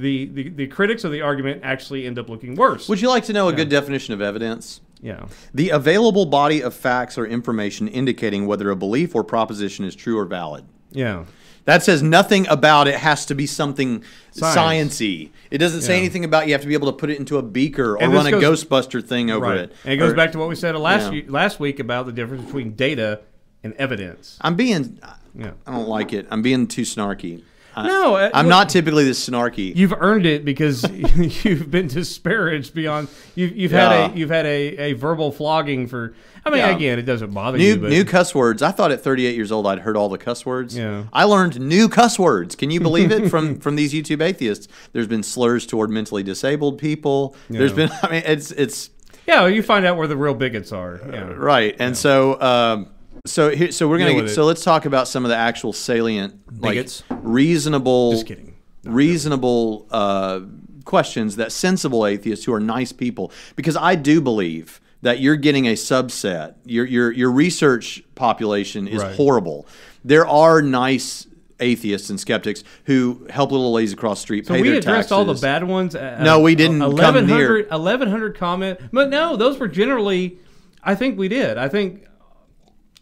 [0.00, 2.88] the, the the critics of the argument actually end up looking worse.
[2.88, 4.80] Would you like to know a good definition of evidence?
[5.02, 5.26] Yeah.
[5.54, 10.18] The available body of facts or information indicating whether a belief or proposition is true
[10.18, 10.64] or valid.
[10.92, 11.24] Yeah.
[11.66, 14.98] That says nothing about it has to be something Science.
[14.98, 15.30] sciency.
[15.50, 16.00] It doesn't say Yeah.
[16.00, 18.24] anything about you have to be able to put it into a beaker or run
[18.24, 19.58] this a goes- Ghostbuster thing over Right.
[19.58, 19.72] it.
[19.84, 21.22] And it goes Or- back to what we said last Yeah.
[21.28, 23.20] last week about the difference between data
[23.62, 24.38] and evidence.
[24.40, 24.98] I'm being.
[25.38, 25.50] Yeah.
[25.66, 26.26] I don't like it.
[26.30, 27.42] I'm being too snarky.
[27.76, 29.74] I, No, uh, I'm not typically this snarky.
[29.74, 30.82] You've earned it because
[31.44, 33.08] you've been disparaged beyond.
[33.34, 36.14] You've, you've had a you've had a, a verbal flogging for.
[36.44, 36.74] I mean, Yeah.
[36.74, 37.76] again, it doesn't bother New you.
[37.76, 38.62] But new cuss words.
[38.62, 40.74] I thought at 38 years old I'd heard all the cuss words.
[40.76, 41.04] Yeah.
[41.12, 42.56] I learned new cuss words.
[42.56, 44.66] Can you believe it from from these YouTube atheists?
[44.92, 47.36] There's been slurs toward mentally disabled people.
[47.50, 47.90] There's been.
[48.02, 48.90] I mean, it's it's
[49.26, 50.98] yeah, you find out where the real bigots are.
[51.12, 51.20] Yeah.
[51.36, 51.76] right.
[51.78, 52.88] And so um,
[53.26, 54.46] so here so we're gonna with so it.
[54.46, 57.02] let's talk about some of the actual salient Bigots?
[57.10, 58.12] like reasonable.
[58.12, 58.54] Just kidding.
[58.84, 60.40] reasonable uh,
[60.84, 65.66] questions that sensible atheists who are nice people, because I do believe that you're getting
[65.66, 66.54] a subset.
[66.64, 69.14] Your your your research population is Right.
[69.16, 69.66] horrible.
[70.04, 71.26] There are nice
[71.62, 75.12] atheists and skeptics who help little ladies across the street So pay we their addressed
[75.12, 75.42] all the taxes.
[75.42, 75.94] bad ones.
[75.94, 80.38] Uh, No, we didn't come 1100, 1100 comment, but no, those were generally.
[80.82, 81.58] I think we did.
[81.58, 82.06] I think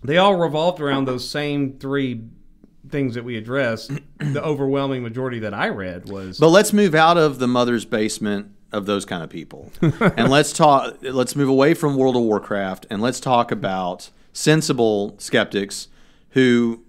[0.02, 2.22] they all revolved around those same three
[2.88, 3.90] things that we addressed.
[4.18, 6.38] the overwhelming majority that I read was.
[6.38, 10.52] But let's move out of the mother's basement of those kind of people, and let's
[10.52, 10.98] talk.
[11.02, 15.88] Let's move away from World of Warcraft, and let's talk about sensible skeptics
[16.30, 16.84] who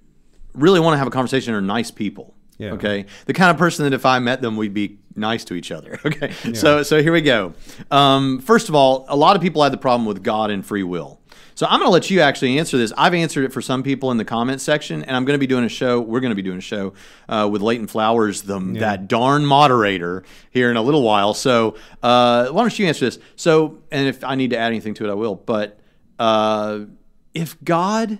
[0.53, 1.53] really want to have a conversation.
[1.53, 2.33] Are nice people.
[2.57, 2.71] Yeah.
[2.71, 3.05] Okay.
[3.25, 5.99] The kind of person that if I met them, we'd be nice to each other.
[6.05, 6.33] Okay.
[6.53, 7.53] So so here we go.
[7.91, 10.83] Um, first of all, a lot of people had the problem with God and free
[10.83, 11.18] will.
[11.59, 12.93] So I'm going to let you actually answer this.
[12.95, 15.45] I've answered it for some people in the comment section, and I'm going to be
[15.45, 15.99] doing a show.
[15.99, 16.93] We're going to be doing a show
[17.27, 21.33] uh, with Leighton Flowers, the that darn moderator, here in a little while.
[21.33, 23.19] So uh, why don't you answer this?
[23.35, 25.35] So, and if I need to add anything to it, I will.
[25.35, 25.81] But
[26.17, 26.85] uh,
[27.33, 28.19] if God,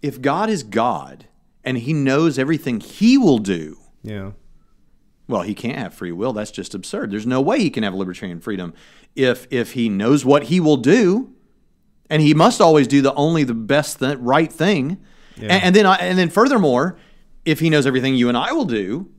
[0.00, 1.26] if God is God
[1.64, 4.30] and He knows everything He will do, yeah.
[5.26, 6.32] well, he can't have free will.
[6.32, 7.10] That's just absurd.
[7.10, 8.74] There's no way he can have libertarian freedom
[9.16, 11.34] if if he knows what he will do,
[12.10, 14.98] and he must always do the only the best th- right thing.
[15.36, 16.96] And, and then I, and then furthermore,
[17.44, 19.10] if he knows everything you and I will do,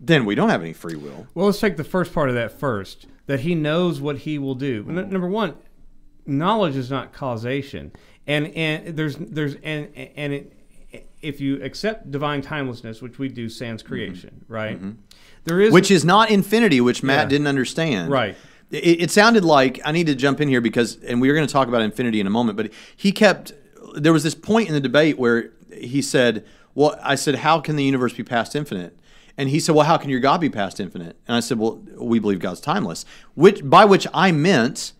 [0.00, 1.26] then we don't have any free will.
[1.34, 3.06] Well, let's take the first part of that first.
[3.26, 4.84] That he knows what he will do.
[4.88, 5.54] N- number one,
[6.26, 7.92] knowledge is not causation,
[8.26, 10.52] and and there's there's and and it,
[11.20, 14.52] if you accept divine timelessness, which we do, sans creation, mm-hmm.
[14.52, 14.76] right?
[14.76, 14.90] Mm-hmm.
[15.44, 17.28] There is Which is not infinity, which Matt Yeah.
[17.28, 18.10] didn't understand.
[18.10, 18.36] Right.
[18.72, 21.46] It, it sounded like I need to jump in here because, and we are going
[21.46, 22.56] to talk about infinity in a moment.
[22.56, 23.52] But he kept.
[23.94, 27.76] There was this point in the debate where he said, "Well, I said, how can
[27.76, 28.98] the universe be past infinite?"
[29.36, 31.82] And he said, "Well, how can your God be past infinite?" And I said, "Well,
[31.96, 33.04] we believe God's timeless."
[33.34, 34.92] Which by which I meant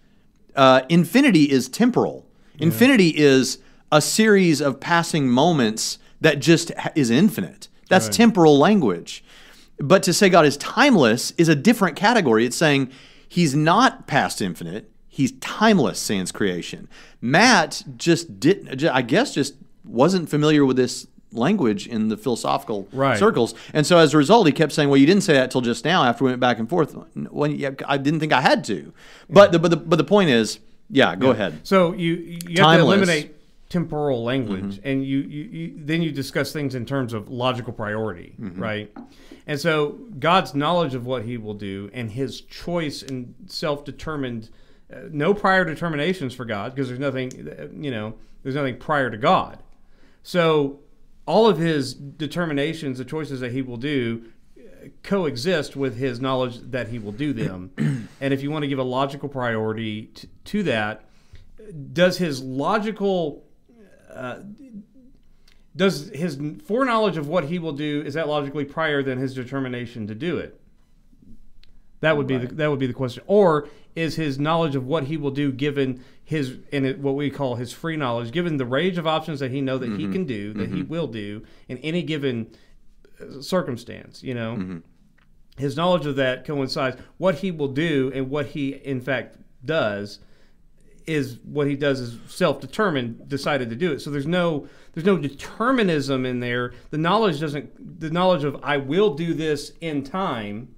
[0.55, 2.27] uh, infinity is temporal.
[2.59, 3.59] Infinity is
[3.91, 7.69] a series of passing moments that just is infinite.
[7.89, 9.25] That's temporal language.
[9.79, 12.47] But to say God is timeless is a different category.
[12.47, 12.91] It's saying
[13.33, 16.87] he's not past infinite, he's timeless sans creation.
[17.23, 23.19] Matt just didn't, I guess, just wasn't familiar with this language in the philosophical Right.
[23.19, 23.55] circles.
[23.73, 25.83] And so as a result, he kept saying, Well, you didn't say that till just
[25.83, 26.95] now after we went back and forth.
[27.15, 28.93] When, yeah, I didn't think I had to.
[29.31, 30.59] But, the, but, the, but the point is,
[30.91, 31.61] yeah, go ahead.
[31.63, 32.13] So you
[32.47, 33.35] you have to eliminate
[33.73, 38.35] temporal language, and you, you, you then you discuss things in terms of logical priority,
[38.39, 38.95] right?
[39.47, 44.51] And so God's knowledge of what He will do and His choice and self-determined,
[44.93, 49.11] uh, no prior determinations for God because there's nothing, uh, you know, there's nothing prior
[49.11, 49.63] to God.
[50.23, 50.81] So
[51.25, 54.27] all of His determinations, the choices that He will do,
[54.59, 57.71] uh, coexist with his knowledge that he will do them.
[58.21, 61.05] and if you want to give a logical priority to, to that,
[61.93, 63.45] does his logical
[64.15, 64.41] uh,
[65.75, 70.07] does his foreknowledge of what he will do is that logically prior than his determination
[70.07, 70.61] to do it?
[72.01, 73.23] That would be the, that would be the question.
[73.27, 77.31] Or is his knowledge of what he will do given his in it, what we
[77.31, 80.25] call his free knowledge, given the range of options that he know that he can
[80.25, 82.51] do, that he will do in any given
[83.21, 84.81] uh, circumstance, you know?
[85.59, 90.19] His knowledge of that coincides what he will do and what he in fact does
[91.07, 95.17] is what he does is self-determined decided to do it so there's no there's no
[95.17, 100.69] determinism in there the knowledge doesn't the knowledge of i will do this in time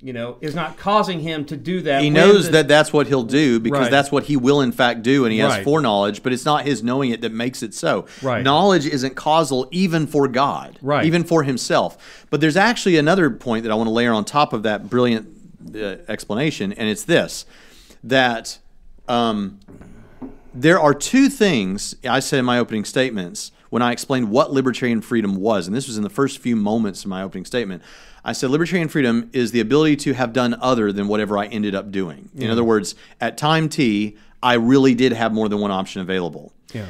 [0.00, 3.06] you know is not causing him to do that He knows the- that that's what
[3.06, 3.90] he'll do because Right.
[3.90, 5.64] that's what he will in fact do, and he has Right.
[5.64, 6.22] foreknowledge.
[6.22, 8.04] But it's not his knowing it that makes it so.
[8.22, 8.44] Right.
[8.44, 11.06] Knowledge isn't causal even for God, Right.
[11.06, 11.96] Even for Himself.
[12.28, 15.28] But there's actually another point that I want to layer on top of that brilliant
[15.74, 17.46] uh, explanation, and it's this:
[18.04, 18.58] that
[19.08, 19.60] um,
[20.54, 25.00] there are two things I said in my opening statements when I explained what libertarian
[25.00, 27.82] freedom was, and this was in the first few moments of my opening statement.
[28.24, 31.74] I said libertarian freedom is the ability to have done other than whatever I ended
[31.74, 32.30] up doing.
[32.34, 36.52] In other words, at time T, I really did have more than one option available.
[36.72, 36.86] Yeah.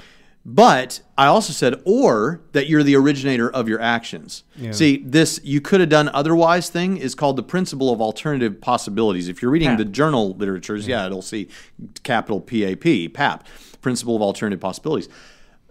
[0.49, 4.45] But I also said, or that you're the originator of your actions.
[4.71, 9.27] See, this you could have done otherwise thing is called the principle of alternative possibilities.
[9.27, 9.79] If you're reading PAP.
[9.79, 11.49] the journal literatures, yeah, it'll see
[12.05, 13.45] capital PAP, PAP,
[13.83, 15.09] principle of alternative possibilities.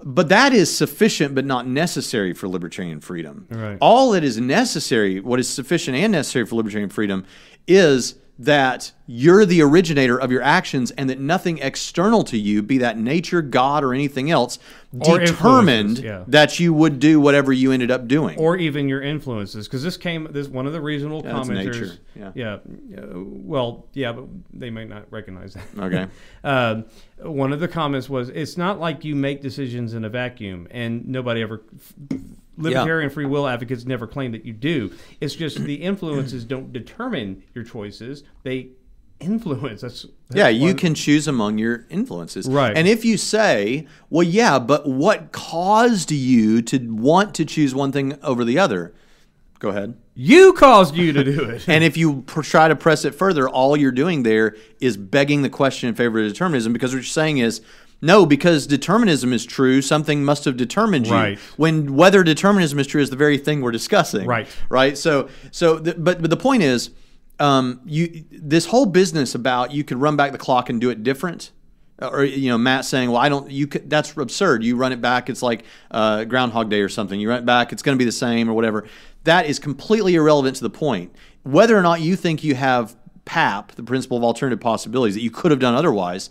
[0.03, 3.47] But that is sufficient but not necessary for libertarian freedom.
[3.49, 3.77] Right.
[3.79, 7.25] All that is necessary, what is sufficient and necessary for libertarian freedom,
[7.65, 12.77] is that you're the originator of your actions and that nothing external to you, be
[12.79, 14.59] that nature, God, or anything else,
[15.07, 16.23] Or determined yeah.
[16.27, 18.37] that you would do whatever you ended up doing.
[18.37, 22.31] or even your influences because this came this one of the reasonable Yeah, commenters yeah.
[22.33, 22.53] yeah
[22.97, 26.07] uh, well yeah but they might not recognize that Okay.
[26.43, 26.85] um,
[27.19, 31.07] one of the comments was it's not like you make decisions in a vacuum and
[31.07, 31.61] nobody ever
[32.57, 37.43] libertarian free will advocates never claim that you do it's just the influences don't determine
[37.53, 38.69] your choices they
[39.19, 42.47] influence that's, that's yeah, you one- can choose among your influences.
[42.47, 42.75] Right.
[42.75, 47.91] And if you say, well, yeah, but what caused you to want to choose one
[47.93, 48.93] thing over the other?
[49.59, 49.97] Go ahead.
[50.15, 53.47] you caused you to do it And if you pr- try to press it further,
[53.47, 57.03] all you're doing there is begging the question in favor of determinism because what you're
[57.03, 57.61] saying is,
[58.01, 61.13] no, because determinism is true, something must have determined you.
[61.13, 61.39] Right.
[61.57, 64.27] When whether determinism is true is the very thing we're discussing.
[64.27, 64.47] Right.
[64.69, 64.97] Right.
[64.97, 66.91] So, so, the, but, but the point is,
[67.39, 71.03] um, you this whole business about you could run back the clock and do it
[71.03, 71.51] different,
[72.01, 73.49] or you know, Matt saying, well, I don't.
[73.51, 74.63] You could, that's absurd.
[74.63, 77.19] You run it back, it's like uh, Groundhog Day or something.
[77.19, 78.87] You run it back, it's going to be the same or whatever.
[79.23, 81.13] That is completely irrelevant to the point.
[81.43, 85.31] Whether or not you think you have PAP, the principle of alternative possibilities, that you
[85.31, 86.29] could have done otherwise.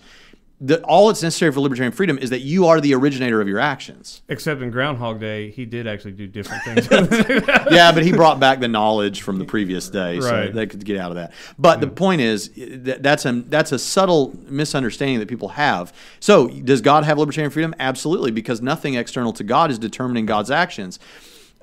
[0.60, 3.58] The, all that's necessary for libertarian freedom is that you are the originator of your
[3.58, 4.22] actions.
[4.28, 6.88] except in groundhog day he did actually do different things
[7.70, 10.54] yeah, but he brought back the knowledge from the previous day, so Right.
[10.54, 11.32] they could get out of that.
[11.58, 15.92] But the point is that that's a that's a subtle misunderstanding that people have.
[16.20, 17.74] So, does God have libertarian freedom?
[17.80, 20.98] Absolutely, because nothing external to God is determining God's actions.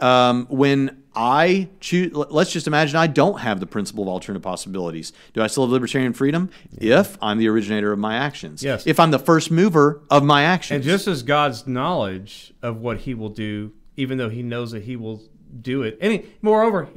[0.02, 5.12] Um, when I choose, let's just imagine I don't have the principle of alternative possibilities.
[5.34, 6.50] Do I still have libertarian freedom?
[6.78, 8.64] If I'm the originator of my actions.
[8.64, 8.88] Yes.
[8.88, 10.78] If I'm the first mover of my actions.
[10.78, 14.84] And just as God's knowledge of what He will do, even though He knows that
[14.84, 15.22] He will
[15.62, 16.88] do it, and he, moreover,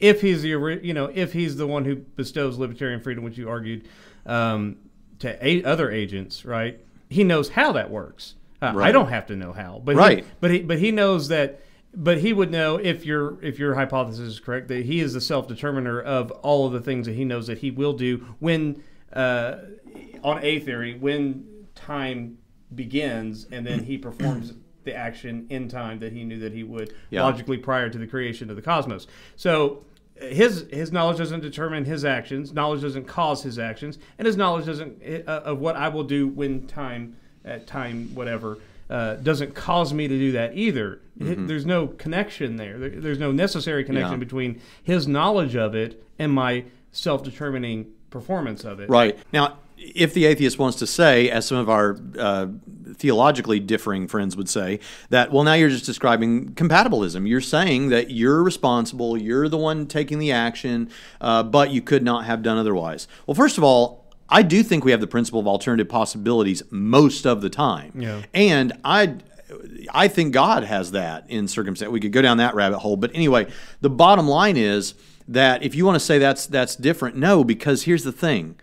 [0.00, 0.48] if He's the
[0.82, 3.86] you know if He's the one who bestows libertarian freedom, which you argued
[4.26, 4.76] um,
[5.20, 6.80] to a- other agents, right?
[7.08, 8.34] He knows how that works.
[8.60, 10.18] Uh, I don't have to know how, but Right.
[10.18, 11.60] He, but he but He knows that.
[11.94, 15.20] But he would know if your if your hypothesis is correct that he is the
[15.20, 18.82] self determiner of all of the things that he knows that he will do when
[19.12, 19.56] uh,
[20.22, 22.38] on a theory when time
[22.74, 24.52] begins and then he performs
[24.84, 27.22] the action in time that he knew that he would Yeah.
[27.24, 29.06] logically prior to the creation of the cosmos.
[29.36, 32.52] So his his knowledge doesn't determine his actions.
[32.52, 36.28] Knowledge doesn't cause his actions, and his knowledge doesn't uh, of what I will do
[36.28, 38.58] when time at time whatever
[38.90, 41.00] uh, doesn't cause me to do that either.
[41.18, 42.78] It- there's no connection there.
[42.78, 42.90] there.
[42.90, 44.18] There's no necessary connection Yeah.
[44.18, 48.88] between his knowledge of it and my self-determining performance of it.
[48.90, 49.16] Right.
[49.32, 52.48] Now, if the atheist wants to say, as some of our uh,
[52.94, 57.26] theologically differing friends would say, that, well, now you're just describing compatibilism.
[57.28, 62.02] You're saying that you're responsible, you're the one taking the action, uh, but you could
[62.02, 63.08] not have done otherwise.
[63.26, 63.99] Well, first of all,
[64.30, 67.92] I do think we have the principle of alternative possibilities most of the time.
[67.98, 68.22] Yeah.
[68.32, 69.16] And I
[69.92, 71.90] I think God has that in circumstance.
[71.90, 73.48] We could go down that rabbit hole, but anyway,
[73.80, 74.94] the bottom line is
[75.26, 78.54] that if you want to say that's that's different, no, because here's the thing: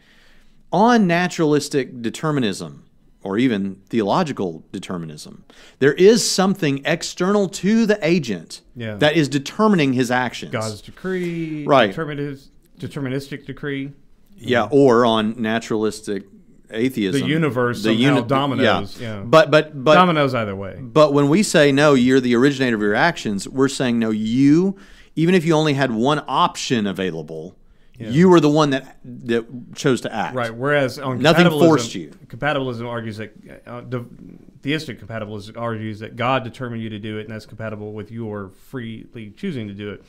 [0.71, 2.85] on naturalistic determinism
[3.23, 5.43] or even theological determinism,
[5.79, 8.95] there is something external to the agent Yeah.
[8.95, 10.53] that is determining his actions.
[10.53, 11.93] God's decree, Right.
[11.93, 13.91] deterministic decree.
[14.37, 16.23] Yeah, or on naturalistic
[16.69, 19.21] atheism, The universe somehow dominoes, yeah.
[19.25, 20.79] But but but Dominoes either way.
[20.79, 24.77] But when we say no, you're the originator of your actions, we're saying no, you,
[25.15, 27.57] even if you only had one option available,
[27.97, 30.35] you were the one that that chose to act.
[30.35, 30.53] Right.
[30.53, 32.11] Whereas on Nothing forced you.
[32.27, 33.33] Compatibilism argues that
[33.65, 34.05] uh, the,
[34.61, 38.49] theistic compatibilism argues that God determined you to do it, and that's compatible with your
[38.49, 40.03] freely choosing to do it,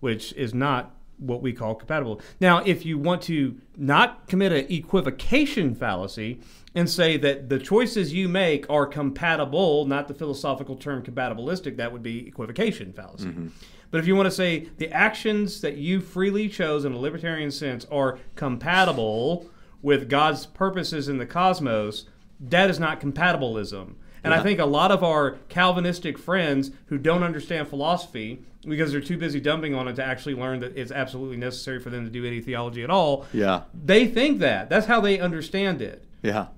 [0.00, 2.20] which is not what we call compatible.
[2.40, 6.40] Now, if you want to not commit an equivocation fallacy
[6.74, 11.92] and say that the choices you make are compatible, not the philosophical term compatibilistic, that
[11.92, 13.26] would be equivocation fallacy.
[13.26, 13.48] Mm-hmm.
[13.90, 17.50] But if you want to say the actions that you freely chose in a libertarian
[17.50, 19.50] sense are compatible
[19.82, 22.06] with God's purposes in the cosmos,
[22.40, 23.94] that is not compatibilism.
[24.24, 29.00] And I think a lot of our Calvinistic friends who don't understand philosophy because they're
[29.00, 32.10] too busy dumping on it to actually learn that it's absolutely necessary for them to
[32.10, 33.26] do any theology at all.
[33.32, 33.62] Yeah.
[33.74, 34.68] They think that.
[34.68, 36.04] That's how they understand it.
[36.22, 36.48] Yeah.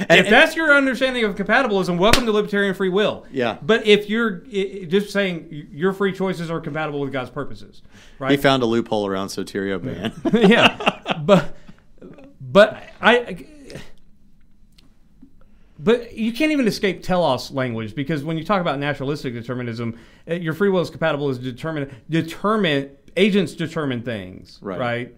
[0.00, 3.24] if that's your understanding of compatibilism, welcome to libertarian free will.
[3.30, 3.58] Yeah.
[3.62, 7.82] But if you're just saying your free choices are compatible with God's purposes,
[8.18, 8.30] right?
[8.32, 10.12] He found a loophole around soteria, man.
[10.50, 11.56] yeah, but
[12.40, 13.46] but I.
[15.84, 20.34] But you can't even escape telos language because when you talk about naturalistic determinism, uh,
[20.34, 24.80] your free will is compatible is determine determine agents determine things, Right.
[24.80, 25.14] right?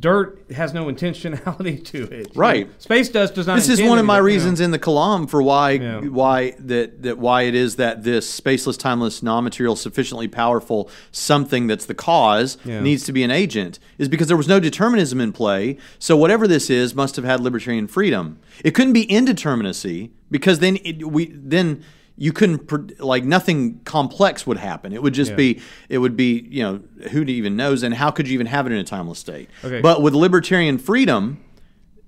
[0.00, 2.32] Dirt has no intentionality to it.
[2.34, 2.68] Right.
[2.82, 3.56] Space dust does not.
[3.56, 4.24] this is one of my you know.
[4.26, 6.00] reasons in the Kalam for why Yeah.
[6.00, 11.86] why that that why it is that this spaceless, timeless, non-material, sufficiently powerful something that's
[11.86, 12.80] the cause Yeah.
[12.80, 15.78] needs to be an agent is because there was no determinism in play.
[15.98, 18.38] So whatever this is must have had libertarian freedom.
[18.64, 21.82] It couldn't be indeterminacy because then it, we then
[22.18, 24.92] you couldn't like nothing complex would happen.
[24.92, 25.36] It would just Yeah.
[25.36, 28.66] be it would be you know who even knows and how could you even have
[28.66, 29.48] it in a timeless state?
[29.64, 29.80] Okay.
[29.80, 31.38] But with libertarian freedom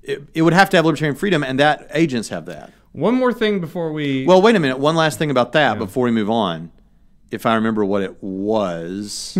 [0.02, 2.72] it, it would have to have libertarian freedom, and that agents have that.
[2.92, 4.24] One more thing before we.
[4.24, 4.78] Well, wait a minute.
[4.78, 6.72] One last thing about that before we move on.
[7.30, 9.36] If I remember what it was.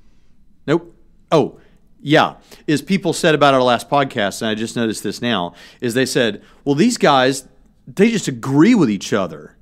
[0.66, 0.94] nope.
[1.32, 1.58] Oh,
[2.02, 2.34] yeah.
[2.66, 6.04] Is people said about our last podcast, and I just noticed this now, is they
[6.06, 7.48] said, well, these guys,
[7.86, 9.55] they just agree with each other,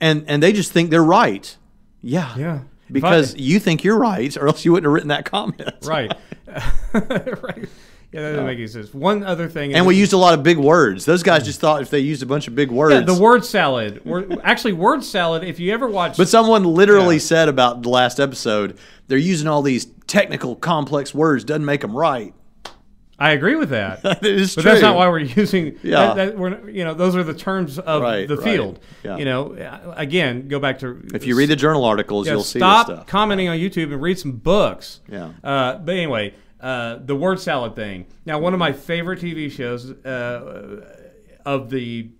[0.00, 1.56] and and they just think they're right.
[2.02, 2.34] Yeah.
[2.36, 2.54] Yeah.
[2.88, 5.62] If I- Because you think you're right, or else you wouldn't have written that comment.
[5.84, 6.12] right,
[6.92, 7.68] right.
[8.12, 8.92] Yeah, that doesn't make any sense.
[8.92, 11.04] One other thing, And we used a lot of big words.
[11.04, 12.92] Those guys just thought if they used a bunch of big words.
[12.92, 14.04] yeah, the word salad.
[14.04, 15.44] Word, actually, word salad.
[15.44, 17.20] If you ever watch, But someone literally Yeah.
[17.20, 18.76] said about the last episode,
[19.06, 22.34] they're using all these technical, complex words, doesn't make them right.
[23.20, 24.00] I agree with that.
[24.22, 24.70] It is But true.
[24.70, 25.78] that's not why we're using.
[25.82, 26.14] Yeah.
[26.14, 28.44] That, that we're, you know, those are the terms of Right, the right.
[28.44, 28.80] field.
[29.04, 29.18] Yeah.
[29.18, 31.06] You know, uh, again, go back to.
[31.12, 33.06] If you read the journal articles, yeah, you'll see stop this stuff.
[33.06, 35.00] commenting on YouTube and read some books.
[35.08, 35.32] Yeah.
[35.44, 38.06] Uh, but anyway, uh, the word salad thing.
[38.24, 40.86] Now, one of my favorite TV shows uh,
[41.44, 42.10] of the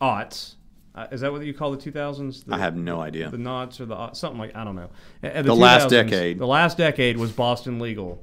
[0.00, 0.56] aughts.
[0.94, 2.44] Uh, is that what you call the 2000s?
[2.44, 3.30] The, I have no idea.
[3.30, 4.90] The knots or the something like I don't know.
[5.24, 6.38] Uh, The last decade.
[6.38, 8.22] The last decade was Boston Legal,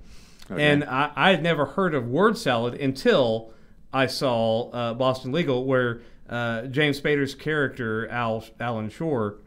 [0.49, 3.53] and I, had never heard of word salad until
[3.93, 9.39] I saw uh, Boston Legal, where uh, James Spader's character Al Alan Shore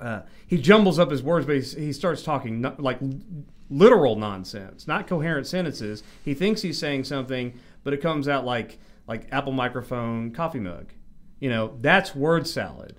[0.00, 2.98] uh, he jumbles up his words, but he's, he starts talking no, like
[3.70, 6.02] literal nonsense, not coherent sentences.
[6.24, 10.92] He thinks he's saying something, but it comes out like like Apple microphone, coffee mug.
[11.40, 12.96] You know, that's word salad,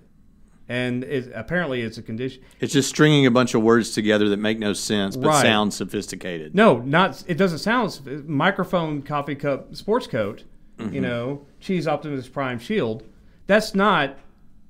[0.70, 2.40] and it, apparently it's a condition.
[2.60, 5.42] It's just stringing a bunch of words together that make no sense but Right.
[5.42, 6.54] sound sophisticated.
[6.54, 10.44] No, not it doesn't sound microphone, coffee cup, sports coat.
[10.78, 10.94] Mm-hmm.
[10.94, 13.02] You know, cheese Optimus Prime shield.
[13.48, 14.16] That's not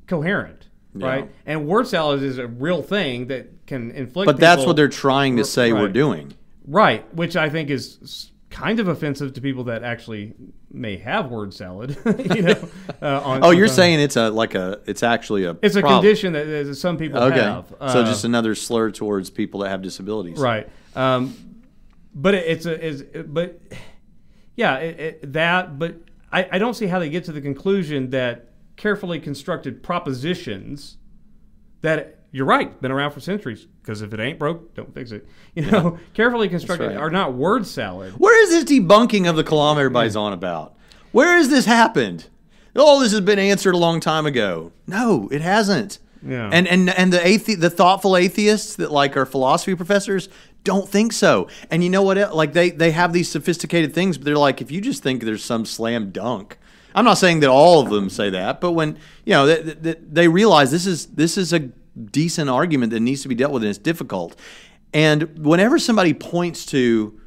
[0.06, 1.30] coherent, right?
[1.44, 4.26] And word salad is a real thing that can inflict.
[4.26, 6.32] But that's what they're trying to say we're doing.
[6.66, 10.32] Right, which I think is kind of offensive to people that actually
[10.72, 11.96] may have word salad.
[12.34, 12.68] you know,
[13.02, 15.82] uh, on, Oh, you're on- saying it's a like a it's actually a it's a
[15.82, 17.68] condition that, that some people Okay, have.
[17.68, 20.38] so Uh, just another slur towards people that have disabilities.
[20.38, 21.34] right, um,
[22.14, 23.60] but it, it's a is but
[24.56, 25.78] yeah, it, it, that.
[25.78, 25.96] But
[26.32, 30.96] I, I don't see how they get to the conclusion that carefully constructed propositions
[31.82, 33.66] that you're right, been around for centuries.
[33.82, 35.26] Because if it ain't broke, don't fix it.
[35.54, 36.96] You know, carefully constructed right.
[36.96, 38.14] are not word salad.
[38.16, 40.76] Where is this debunking of the Kalam everybody's on about?
[41.10, 42.28] Where has this happened?
[42.76, 44.70] Oh, this has been answered a long time ago.
[44.86, 45.98] No, it hasn't.
[46.24, 46.48] Yeah.
[46.52, 50.28] And and and the athe- the thoughtful atheists that like are philosophy professors
[50.62, 51.48] don't think so.
[51.70, 52.34] And you know what?
[52.34, 55.44] Like they they have these sophisticated things, but they're like, if you just think there's
[55.44, 56.58] some slam dunk.
[56.94, 59.94] I'm not saying that all of them say that, but when you know they, they,
[59.94, 61.70] they realize this is this is a
[62.10, 64.36] decent argument that needs to be dealt with and it's difficult.
[64.92, 67.20] And whenever somebody points to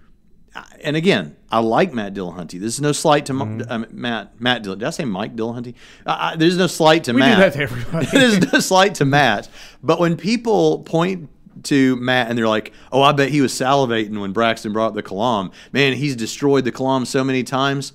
[0.84, 2.59] and again, I like Matt Dillahunty.
[2.59, 3.72] This is no slight to Mm-hmm.
[3.72, 4.39] um, Matt.
[4.39, 5.74] Matt, Dill- did I say Mike Dillahunty?
[6.05, 7.39] Uh, I, there's no slight to We do Matt.
[7.39, 8.05] that to everybody.
[8.11, 9.49] there's no slight to Matt.
[9.82, 11.30] But when people point
[11.64, 14.93] to Matt and they're like, "Oh, I bet he was salivating when Braxton brought up
[14.93, 17.93] the Kalam." Man, he's destroyed the Kalam so many times.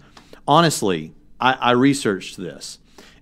[0.48, 2.78] Honestly, I, I researched this,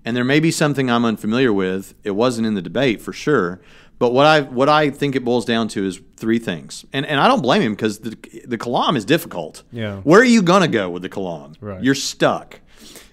[0.07, 1.95] and there may be something I'm unfamiliar with.
[2.05, 3.61] It wasn't in the debate for sure.
[3.99, 7.19] But what I what I think it boils down to is three things, and and
[7.19, 9.63] I don't blame him because the the Kalam is difficult.
[9.73, 9.97] Yeah.
[10.01, 11.57] Where are you gonna go with the Kalam?
[11.61, 11.83] Right.
[11.83, 12.61] You're stuck.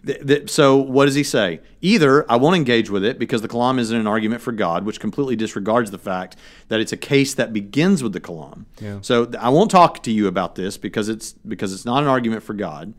[0.05, 1.61] Th- th- so what does he say?
[1.81, 4.99] Either I won't engage with it because the Kalam isn't an argument for God, which
[4.99, 6.35] completely disregards the fact
[6.67, 8.65] that it's a case that begins with the Kalam.
[8.81, 8.97] Yeah.
[9.01, 12.43] So I won't talk to you about this because it's because it's not an argument
[12.43, 12.93] for God,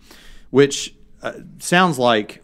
[0.49, 2.43] which uh, sounds like,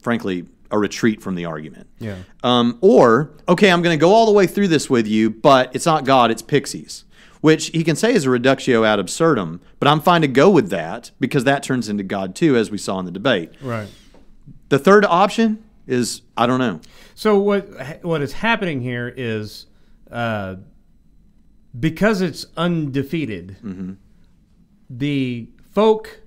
[0.00, 1.88] frankly, a retreat from the argument.
[1.98, 2.16] Yeah.
[2.42, 5.74] Um, or, okay, I'm going to go all the way through this with you, but
[5.74, 7.04] it's not God, it's pixies,
[7.40, 10.70] which he can say is a reductio ad absurdum, but I'm fine to go with
[10.70, 13.52] that because that turns into God too, as we saw in the debate.
[13.62, 13.88] Right.
[14.68, 16.80] The third option is I don't know.
[17.14, 17.68] So what
[18.02, 19.66] what is happening here is
[20.10, 20.56] uh,
[21.78, 23.92] because it's undefeated, Mm-hmm.
[24.90, 26.20] the folk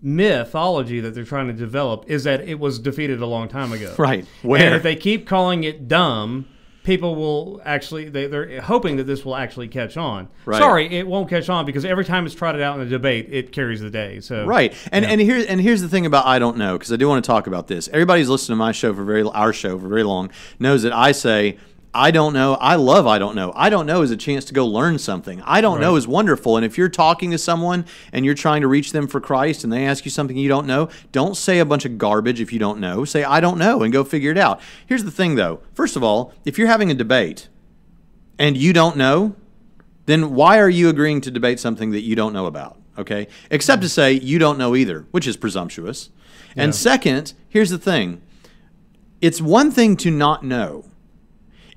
[0.00, 3.94] mythology that they're trying to develop is that it was defeated a long time ago.
[3.98, 4.26] Right.
[4.42, 4.74] And Where?
[4.76, 6.46] if they keep calling it dumb,
[6.88, 10.28] people will actually they, they're hoping that this will actually catch on.
[10.46, 10.58] Right.
[10.58, 13.52] Sorry, it won't catch on because every time it's trotted out in a debate, it
[13.52, 14.20] carries the day.
[14.20, 14.74] So Right.
[14.90, 17.22] And and here and here's the thing about I don't know because I do want
[17.22, 17.88] to talk about this.
[17.88, 20.92] Everybody who's listened to my show for very our show for very long knows that
[20.92, 21.58] I say
[21.94, 22.54] I don't know.
[22.54, 23.52] I love I don't know.
[23.56, 25.40] I don't know is a chance to go learn something.
[25.42, 26.56] I don't know is wonderful.
[26.56, 29.72] And if you're talking to someone and you're trying to reach them for Christ and
[29.72, 32.58] they ask you something you don't know, don't say a bunch of garbage if you
[32.58, 33.04] don't know.
[33.04, 34.60] Say I don't know and go figure it out.
[34.86, 35.60] Here's the thing though.
[35.72, 37.48] First of all, if you're having a debate
[38.38, 39.34] and you don't know,
[40.06, 42.78] then why are you agreeing to debate something that you don't know about?
[42.98, 43.28] Okay?
[43.50, 46.10] Except to say you don't know either, which is presumptuous.
[46.56, 48.20] And second, here's the thing
[49.20, 50.84] it's one thing to not know,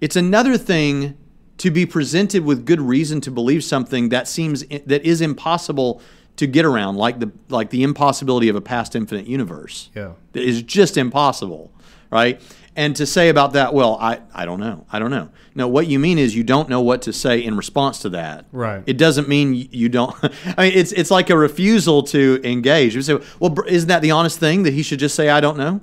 [0.02, 1.18] it's another thing
[1.60, 6.02] to be presented with good reason to believe something that seems that is impossible
[6.38, 10.14] to get around like the like the impossibility of a past infinite universe Yeah.
[10.34, 11.72] that is just impossible,
[12.10, 12.42] right?
[12.74, 14.86] And to say about that, well, I, I don't know.
[14.90, 15.30] I don't know.
[15.56, 18.46] No, what you mean is you don't know what to say in response to that.
[18.54, 18.82] Right.
[18.88, 20.16] It doesn't mean you don't.
[20.58, 22.96] I mean, it's it's like a refusal to engage.
[22.96, 25.58] You say, well, isn't that the honest thing that he should just say, I don't
[25.58, 25.82] know?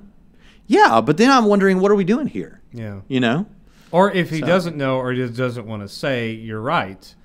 [0.65, 2.61] Yeah, but then I'm wondering, what are we doing here?
[2.73, 3.01] Yeah.
[3.07, 3.45] You know?
[3.91, 7.15] Or if he doesn't know or just doesn't want to say, you're right.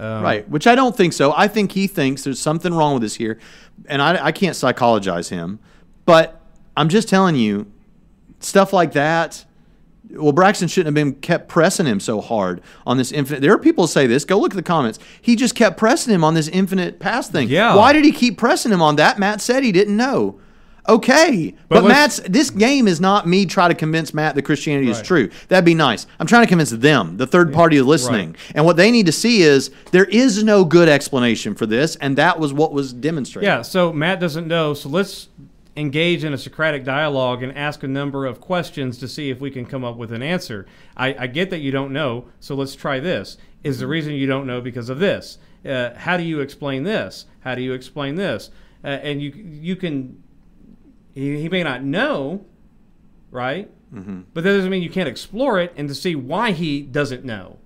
[0.00, 1.34] Um, Right, which I don't think so.
[1.36, 3.38] I think he thinks there's something wrong with this here,
[3.86, 5.58] and I, I can't psychologize him,
[6.06, 6.40] but
[6.76, 7.66] I'm just telling you,
[8.40, 9.44] stuff like that.
[10.10, 13.40] Well, Braxton shouldn't have been kept pressing him so hard on this infinite.
[13.42, 14.24] There are people who say this.
[14.24, 14.98] Go look at the comments.
[15.20, 17.48] He just kept pressing him on this infinite past thing.
[17.48, 17.74] Yeah.
[17.74, 19.18] Why did he keep pressing him on that?
[19.18, 20.40] Matt said he didn't know.
[20.88, 24.88] Okay, but, But Matt's this game is not me try to convince Matt that Christianity
[24.90, 25.28] is true.
[25.48, 26.06] That'd be nice.
[26.18, 28.36] I'm trying to convince them, the third party listening.
[28.54, 32.16] And what they need to see is there is no good explanation for this, and
[32.16, 33.46] that was what was demonstrated.
[33.46, 35.28] Yeah, so Matt doesn't know, so let's
[35.76, 39.50] engage in a Socratic dialogue and ask a number of questions to see if we
[39.50, 40.66] can come up with an answer.
[40.96, 43.36] I, I get that you don't know, so let's try this.
[43.62, 45.38] Is the reason you don't know because of this?
[45.64, 47.26] Uh, how do you explain this?
[47.40, 48.50] How do you explain this?
[48.82, 50.22] Uh, and you you can
[51.18, 52.44] he, he may not know,
[53.30, 53.70] right?
[53.92, 54.22] Mm-hmm.
[54.34, 57.58] But that doesn't mean you can't explore it and to see why he doesn't know,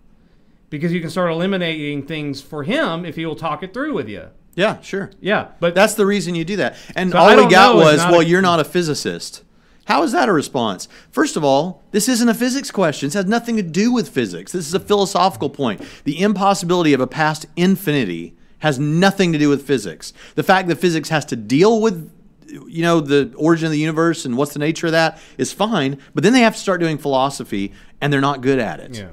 [0.70, 4.08] because you can start eliminating things for him if he will talk it through with
[4.08, 4.28] you.
[4.54, 5.10] Yeah, sure.
[5.20, 6.76] Yeah, but That's the reason you do that.
[6.94, 9.42] And all we got was, well, a- you're not a physicist.
[9.86, 10.86] How is that a response?
[11.10, 13.08] First of all, this isn't a physics question.
[13.08, 14.52] This has nothing to do with physics.
[14.52, 15.82] This is a philosophical point.
[16.04, 20.12] The impossibility of a past infinity has nothing to do with physics.
[20.36, 22.12] The fact that physics has to deal with
[22.52, 25.98] you know the origin of the universe and what's the nature of that is fine,
[26.14, 29.10] but then they have to start doing philosophy and they're not good at it yeah.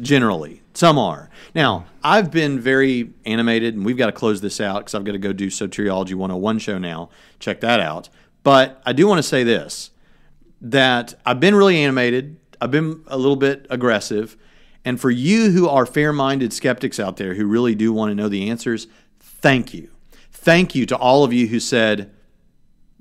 [0.00, 0.62] generally.
[0.74, 1.30] Some are.
[1.54, 5.12] Now, I've been very animated, and we've got to close this out because I've got
[5.12, 7.10] to go do Soteriology 101 show now.
[7.38, 8.08] Check that out.
[8.42, 9.90] But I do want to say this
[10.60, 14.36] that I've been really animated, I've been a little bit aggressive.
[14.84, 18.14] And for you who are fair minded skeptics out there who really do want to
[18.14, 18.86] know the answers,
[19.20, 19.90] thank you.
[20.30, 22.10] Thank you to all of you who said,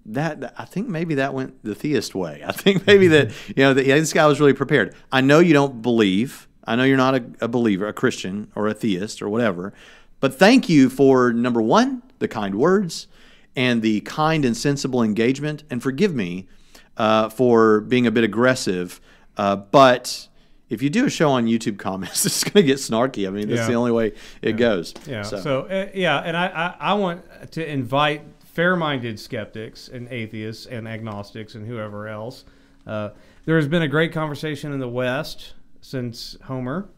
[0.05, 2.43] that I think maybe that went the theist way.
[2.45, 4.95] I think maybe that you know that yeah, this guy was really prepared.
[5.11, 6.47] I know you don't believe.
[6.65, 9.73] I know you're not a, a believer, a Christian, or a theist, or whatever.
[10.19, 13.07] But thank you for number one, the kind words,
[13.55, 15.63] and the kind and sensible engagement.
[15.69, 16.47] And forgive me
[16.95, 19.01] uh, for being a bit aggressive.
[19.35, 20.29] Uh, but
[20.69, 23.27] if you do a show on YouTube comments, it's going to get snarky.
[23.27, 23.67] I mean, that's Yeah.
[23.67, 24.93] the only way it goes.
[25.05, 25.23] Yeah.
[25.23, 30.87] So, uh, yeah, and I, I, I want to invite fair-minded skeptics and atheists and
[30.87, 32.45] agnostics and whoever else.
[32.85, 33.09] Uh,
[33.45, 36.89] there has been a great conversation in the West since Homer,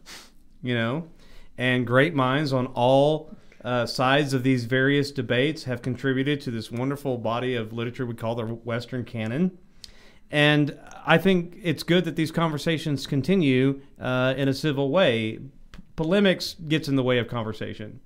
[0.62, 1.08] you know,
[1.56, 3.30] and great minds on all
[3.64, 8.14] uh, sides of these various debates have contributed to this wonderful body of literature we
[8.14, 9.56] call the Western canon.
[10.30, 15.38] And I think it's good that these conversations continue uh, in a civil way.
[15.72, 18.00] P- polemics gets in the way of conversation,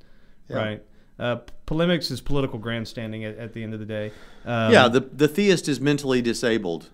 [0.57, 0.83] right?
[1.21, 4.11] Uh, polemics is political grandstanding at, at the end of the day.
[4.45, 6.89] Um, yeah, the the theist is mentally disabled.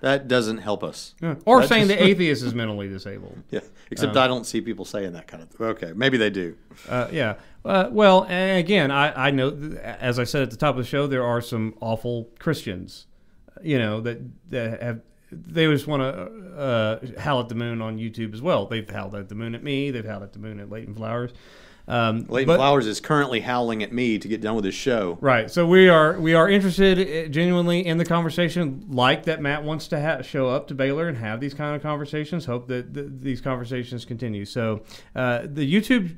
[0.00, 1.14] That doesn't help us.
[1.20, 1.34] yeah.
[1.44, 3.36] Or That saying just- the atheist is mentally disabled.
[3.50, 3.60] Yeah,
[3.90, 5.66] except I don't see people saying that kind of thing.
[5.66, 6.56] Okay, maybe they do.
[6.88, 7.34] Uh, yeah.
[7.64, 9.50] Uh, well, and again, I, I know,
[9.82, 13.06] as I said at the top of the show, there are some awful Christians,
[13.62, 14.18] you know, that,
[14.50, 15.00] that have
[15.32, 18.66] they just want to uh, howl at the moon on YouTube as well.
[18.66, 19.90] They've howled at the moon at me.
[19.90, 21.32] They've howled at the moon at Leighton Flowers.
[21.92, 25.18] Um, Leighton but- Flowers is currently howling at me to get done with his show.
[25.20, 25.50] Right.
[25.50, 29.88] So we are we are interested uh, genuinely in the conversation, like that Matt wants
[29.88, 32.46] to ha- show up to Baylor and have these kind of conversations.
[32.46, 34.44] Hope that th- these conversations continue.
[34.46, 34.82] So
[35.14, 36.16] uh, the YouTube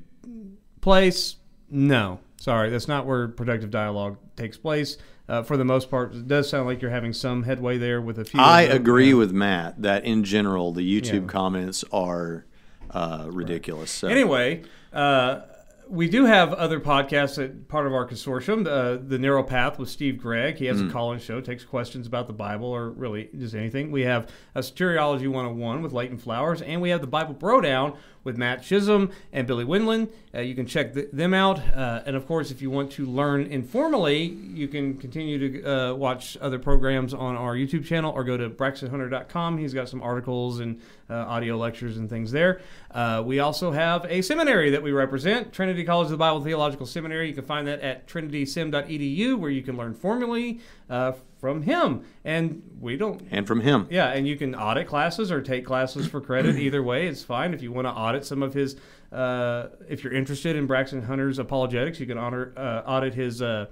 [0.81, 1.37] place,
[1.71, 4.97] no, sorry, that's not where productive dialogue takes place.
[5.27, 8.19] Uh, for the most part, it does sound like you're having some headway there with
[8.19, 8.39] a few.
[8.39, 9.15] I agree Yeah.
[9.15, 11.29] with Matt that in general the YouTube Yeah.
[11.29, 12.45] comments are
[12.91, 13.91] uh, ridiculous.
[13.91, 14.09] So.
[14.09, 14.63] Anyway,
[14.93, 15.41] uh,
[15.89, 18.67] we do have other podcasts that part of our consortium.
[18.67, 20.57] Uh, the Narrow Path with Steve Gregg.
[20.57, 20.89] He has Mm.
[20.89, 23.91] a call-in show, takes questions about the Bible or really just anything.
[23.91, 28.39] We have a Soteriology 101 with Leighton Flowers, and we have the Bible Brodown with
[28.39, 30.09] Matt Chisholm and Billy Winland.
[30.35, 31.59] Uh, you can check th- them out.
[31.77, 35.95] Uh, and of course, if you want to learn informally, you can continue to uh,
[35.95, 39.59] watch other programs on our YouTube channel or go to braxtonhunter.com.
[39.59, 40.81] He's got some articles and
[41.11, 42.61] uh, audio lectures and things there.
[42.91, 46.87] Uh, we also have a seminary that we represent, Trinity College of the Bible Theological
[46.87, 47.29] Seminary.
[47.29, 52.05] You can find that at trinitysem.edu, where you can learn formally uh, from him.
[52.25, 53.87] And we don't and from him.
[53.91, 56.57] yeah, and you can audit classes or take classes for credit.
[56.57, 57.53] Either way, it's fine.
[57.53, 58.77] If you want to audit some of his,
[59.13, 63.67] uh, if you're interested in Braxton Hunter's apologetics, you can honor, uh, audit his uh,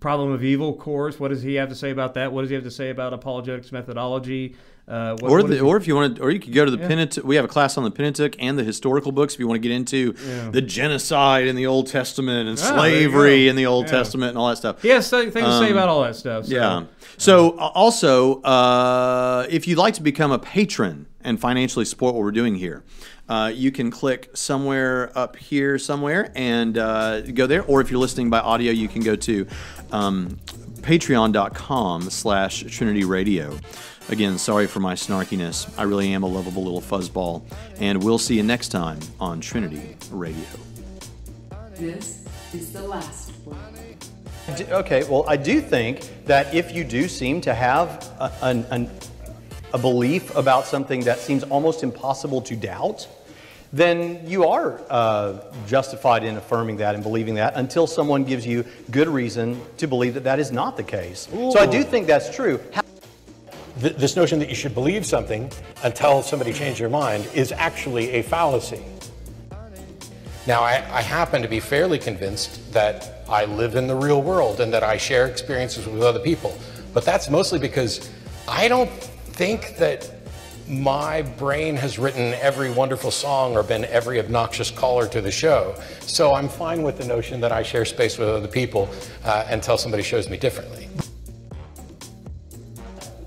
[0.00, 1.20] problem of evil course.
[1.20, 2.32] What does he have to say about that?
[2.32, 4.56] What does he have to say about apologetics methodology?
[4.88, 6.70] Uh, what, Or, what the, or if you want to, or you could go to
[6.70, 6.88] the Yeah.
[6.88, 7.22] Pentateuch.
[7.24, 9.34] We have a class on the Pentateuch and the historical books.
[9.34, 10.50] If you want to get into Yeah.
[10.50, 13.92] the genocide in the Old Testament and Ah, slavery in the Old Yeah.
[13.92, 14.82] Testament and all that stuff.
[14.82, 16.46] has things to say Um, about all that stuff.
[16.46, 16.52] So.
[16.54, 16.82] Yeah.
[17.18, 22.30] So also, uh, if you'd like to become a patron and financially support what we're
[22.32, 22.82] doing here,
[23.30, 27.62] uh, you can click somewhere up here somewhere and uh, go there.
[27.64, 29.46] Or if you're listening by audio, you can go to
[29.92, 30.36] um,
[30.82, 33.56] patreon.com slash Trinity Radio.
[34.08, 35.72] Again, sorry for my snarkiness.
[35.78, 37.42] I really am a lovable little fuzzball.
[37.78, 40.44] And we'll see you next time on Trinity Radio.
[41.74, 43.56] This is the last word.
[44.56, 48.64] D- Okay, well, I do think that if you do seem to have a, an,
[48.70, 48.90] an,
[49.72, 53.06] a belief about something that seems almost impossible to doubt,
[53.72, 58.64] then you are uh, justified in affirming that and believing that until someone gives you
[58.90, 61.28] good reason to believe that that is not the case.
[61.30, 62.60] So I do think that's true.
[62.72, 62.82] How-
[63.80, 65.50] Th- this notion that you should believe something
[65.84, 68.82] until somebody changes your mind is actually a fallacy.
[70.46, 74.60] Now, I, I happen to be fairly convinced that I live in the real world
[74.60, 76.58] and that I share experiences with other people.
[76.92, 78.10] But that's mostly because
[78.48, 80.19] I don't think that
[80.70, 85.74] my brain has written every wonderful song or been every obnoxious caller to the show.
[86.00, 88.88] So I'm fine with the notion that I share space with other people
[89.24, 90.88] uh, until somebody shows me differently.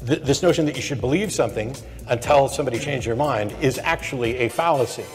[0.08, 1.76] Th- this notion that you should believe something
[2.08, 5.06] until somebody changes your mind is actually a fallacy.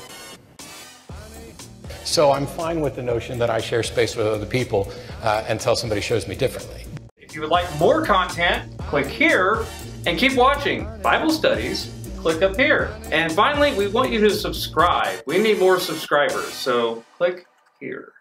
[2.04, 5.76] So I'm fine with the notion that I share space with other people uh, until
[5.76, 6.84] somebody shows me differently.
[7.16, 9.64] If you would like more content, click here
[10.06, 11.94] and keep watching Bible studies.
[12.22, 12.94] Click up here.
[13.12, 15.22] And finally, we want you to subscribe.
[15.26, 17.46] We need more subscribers, so click
[17.80, 18.12] here.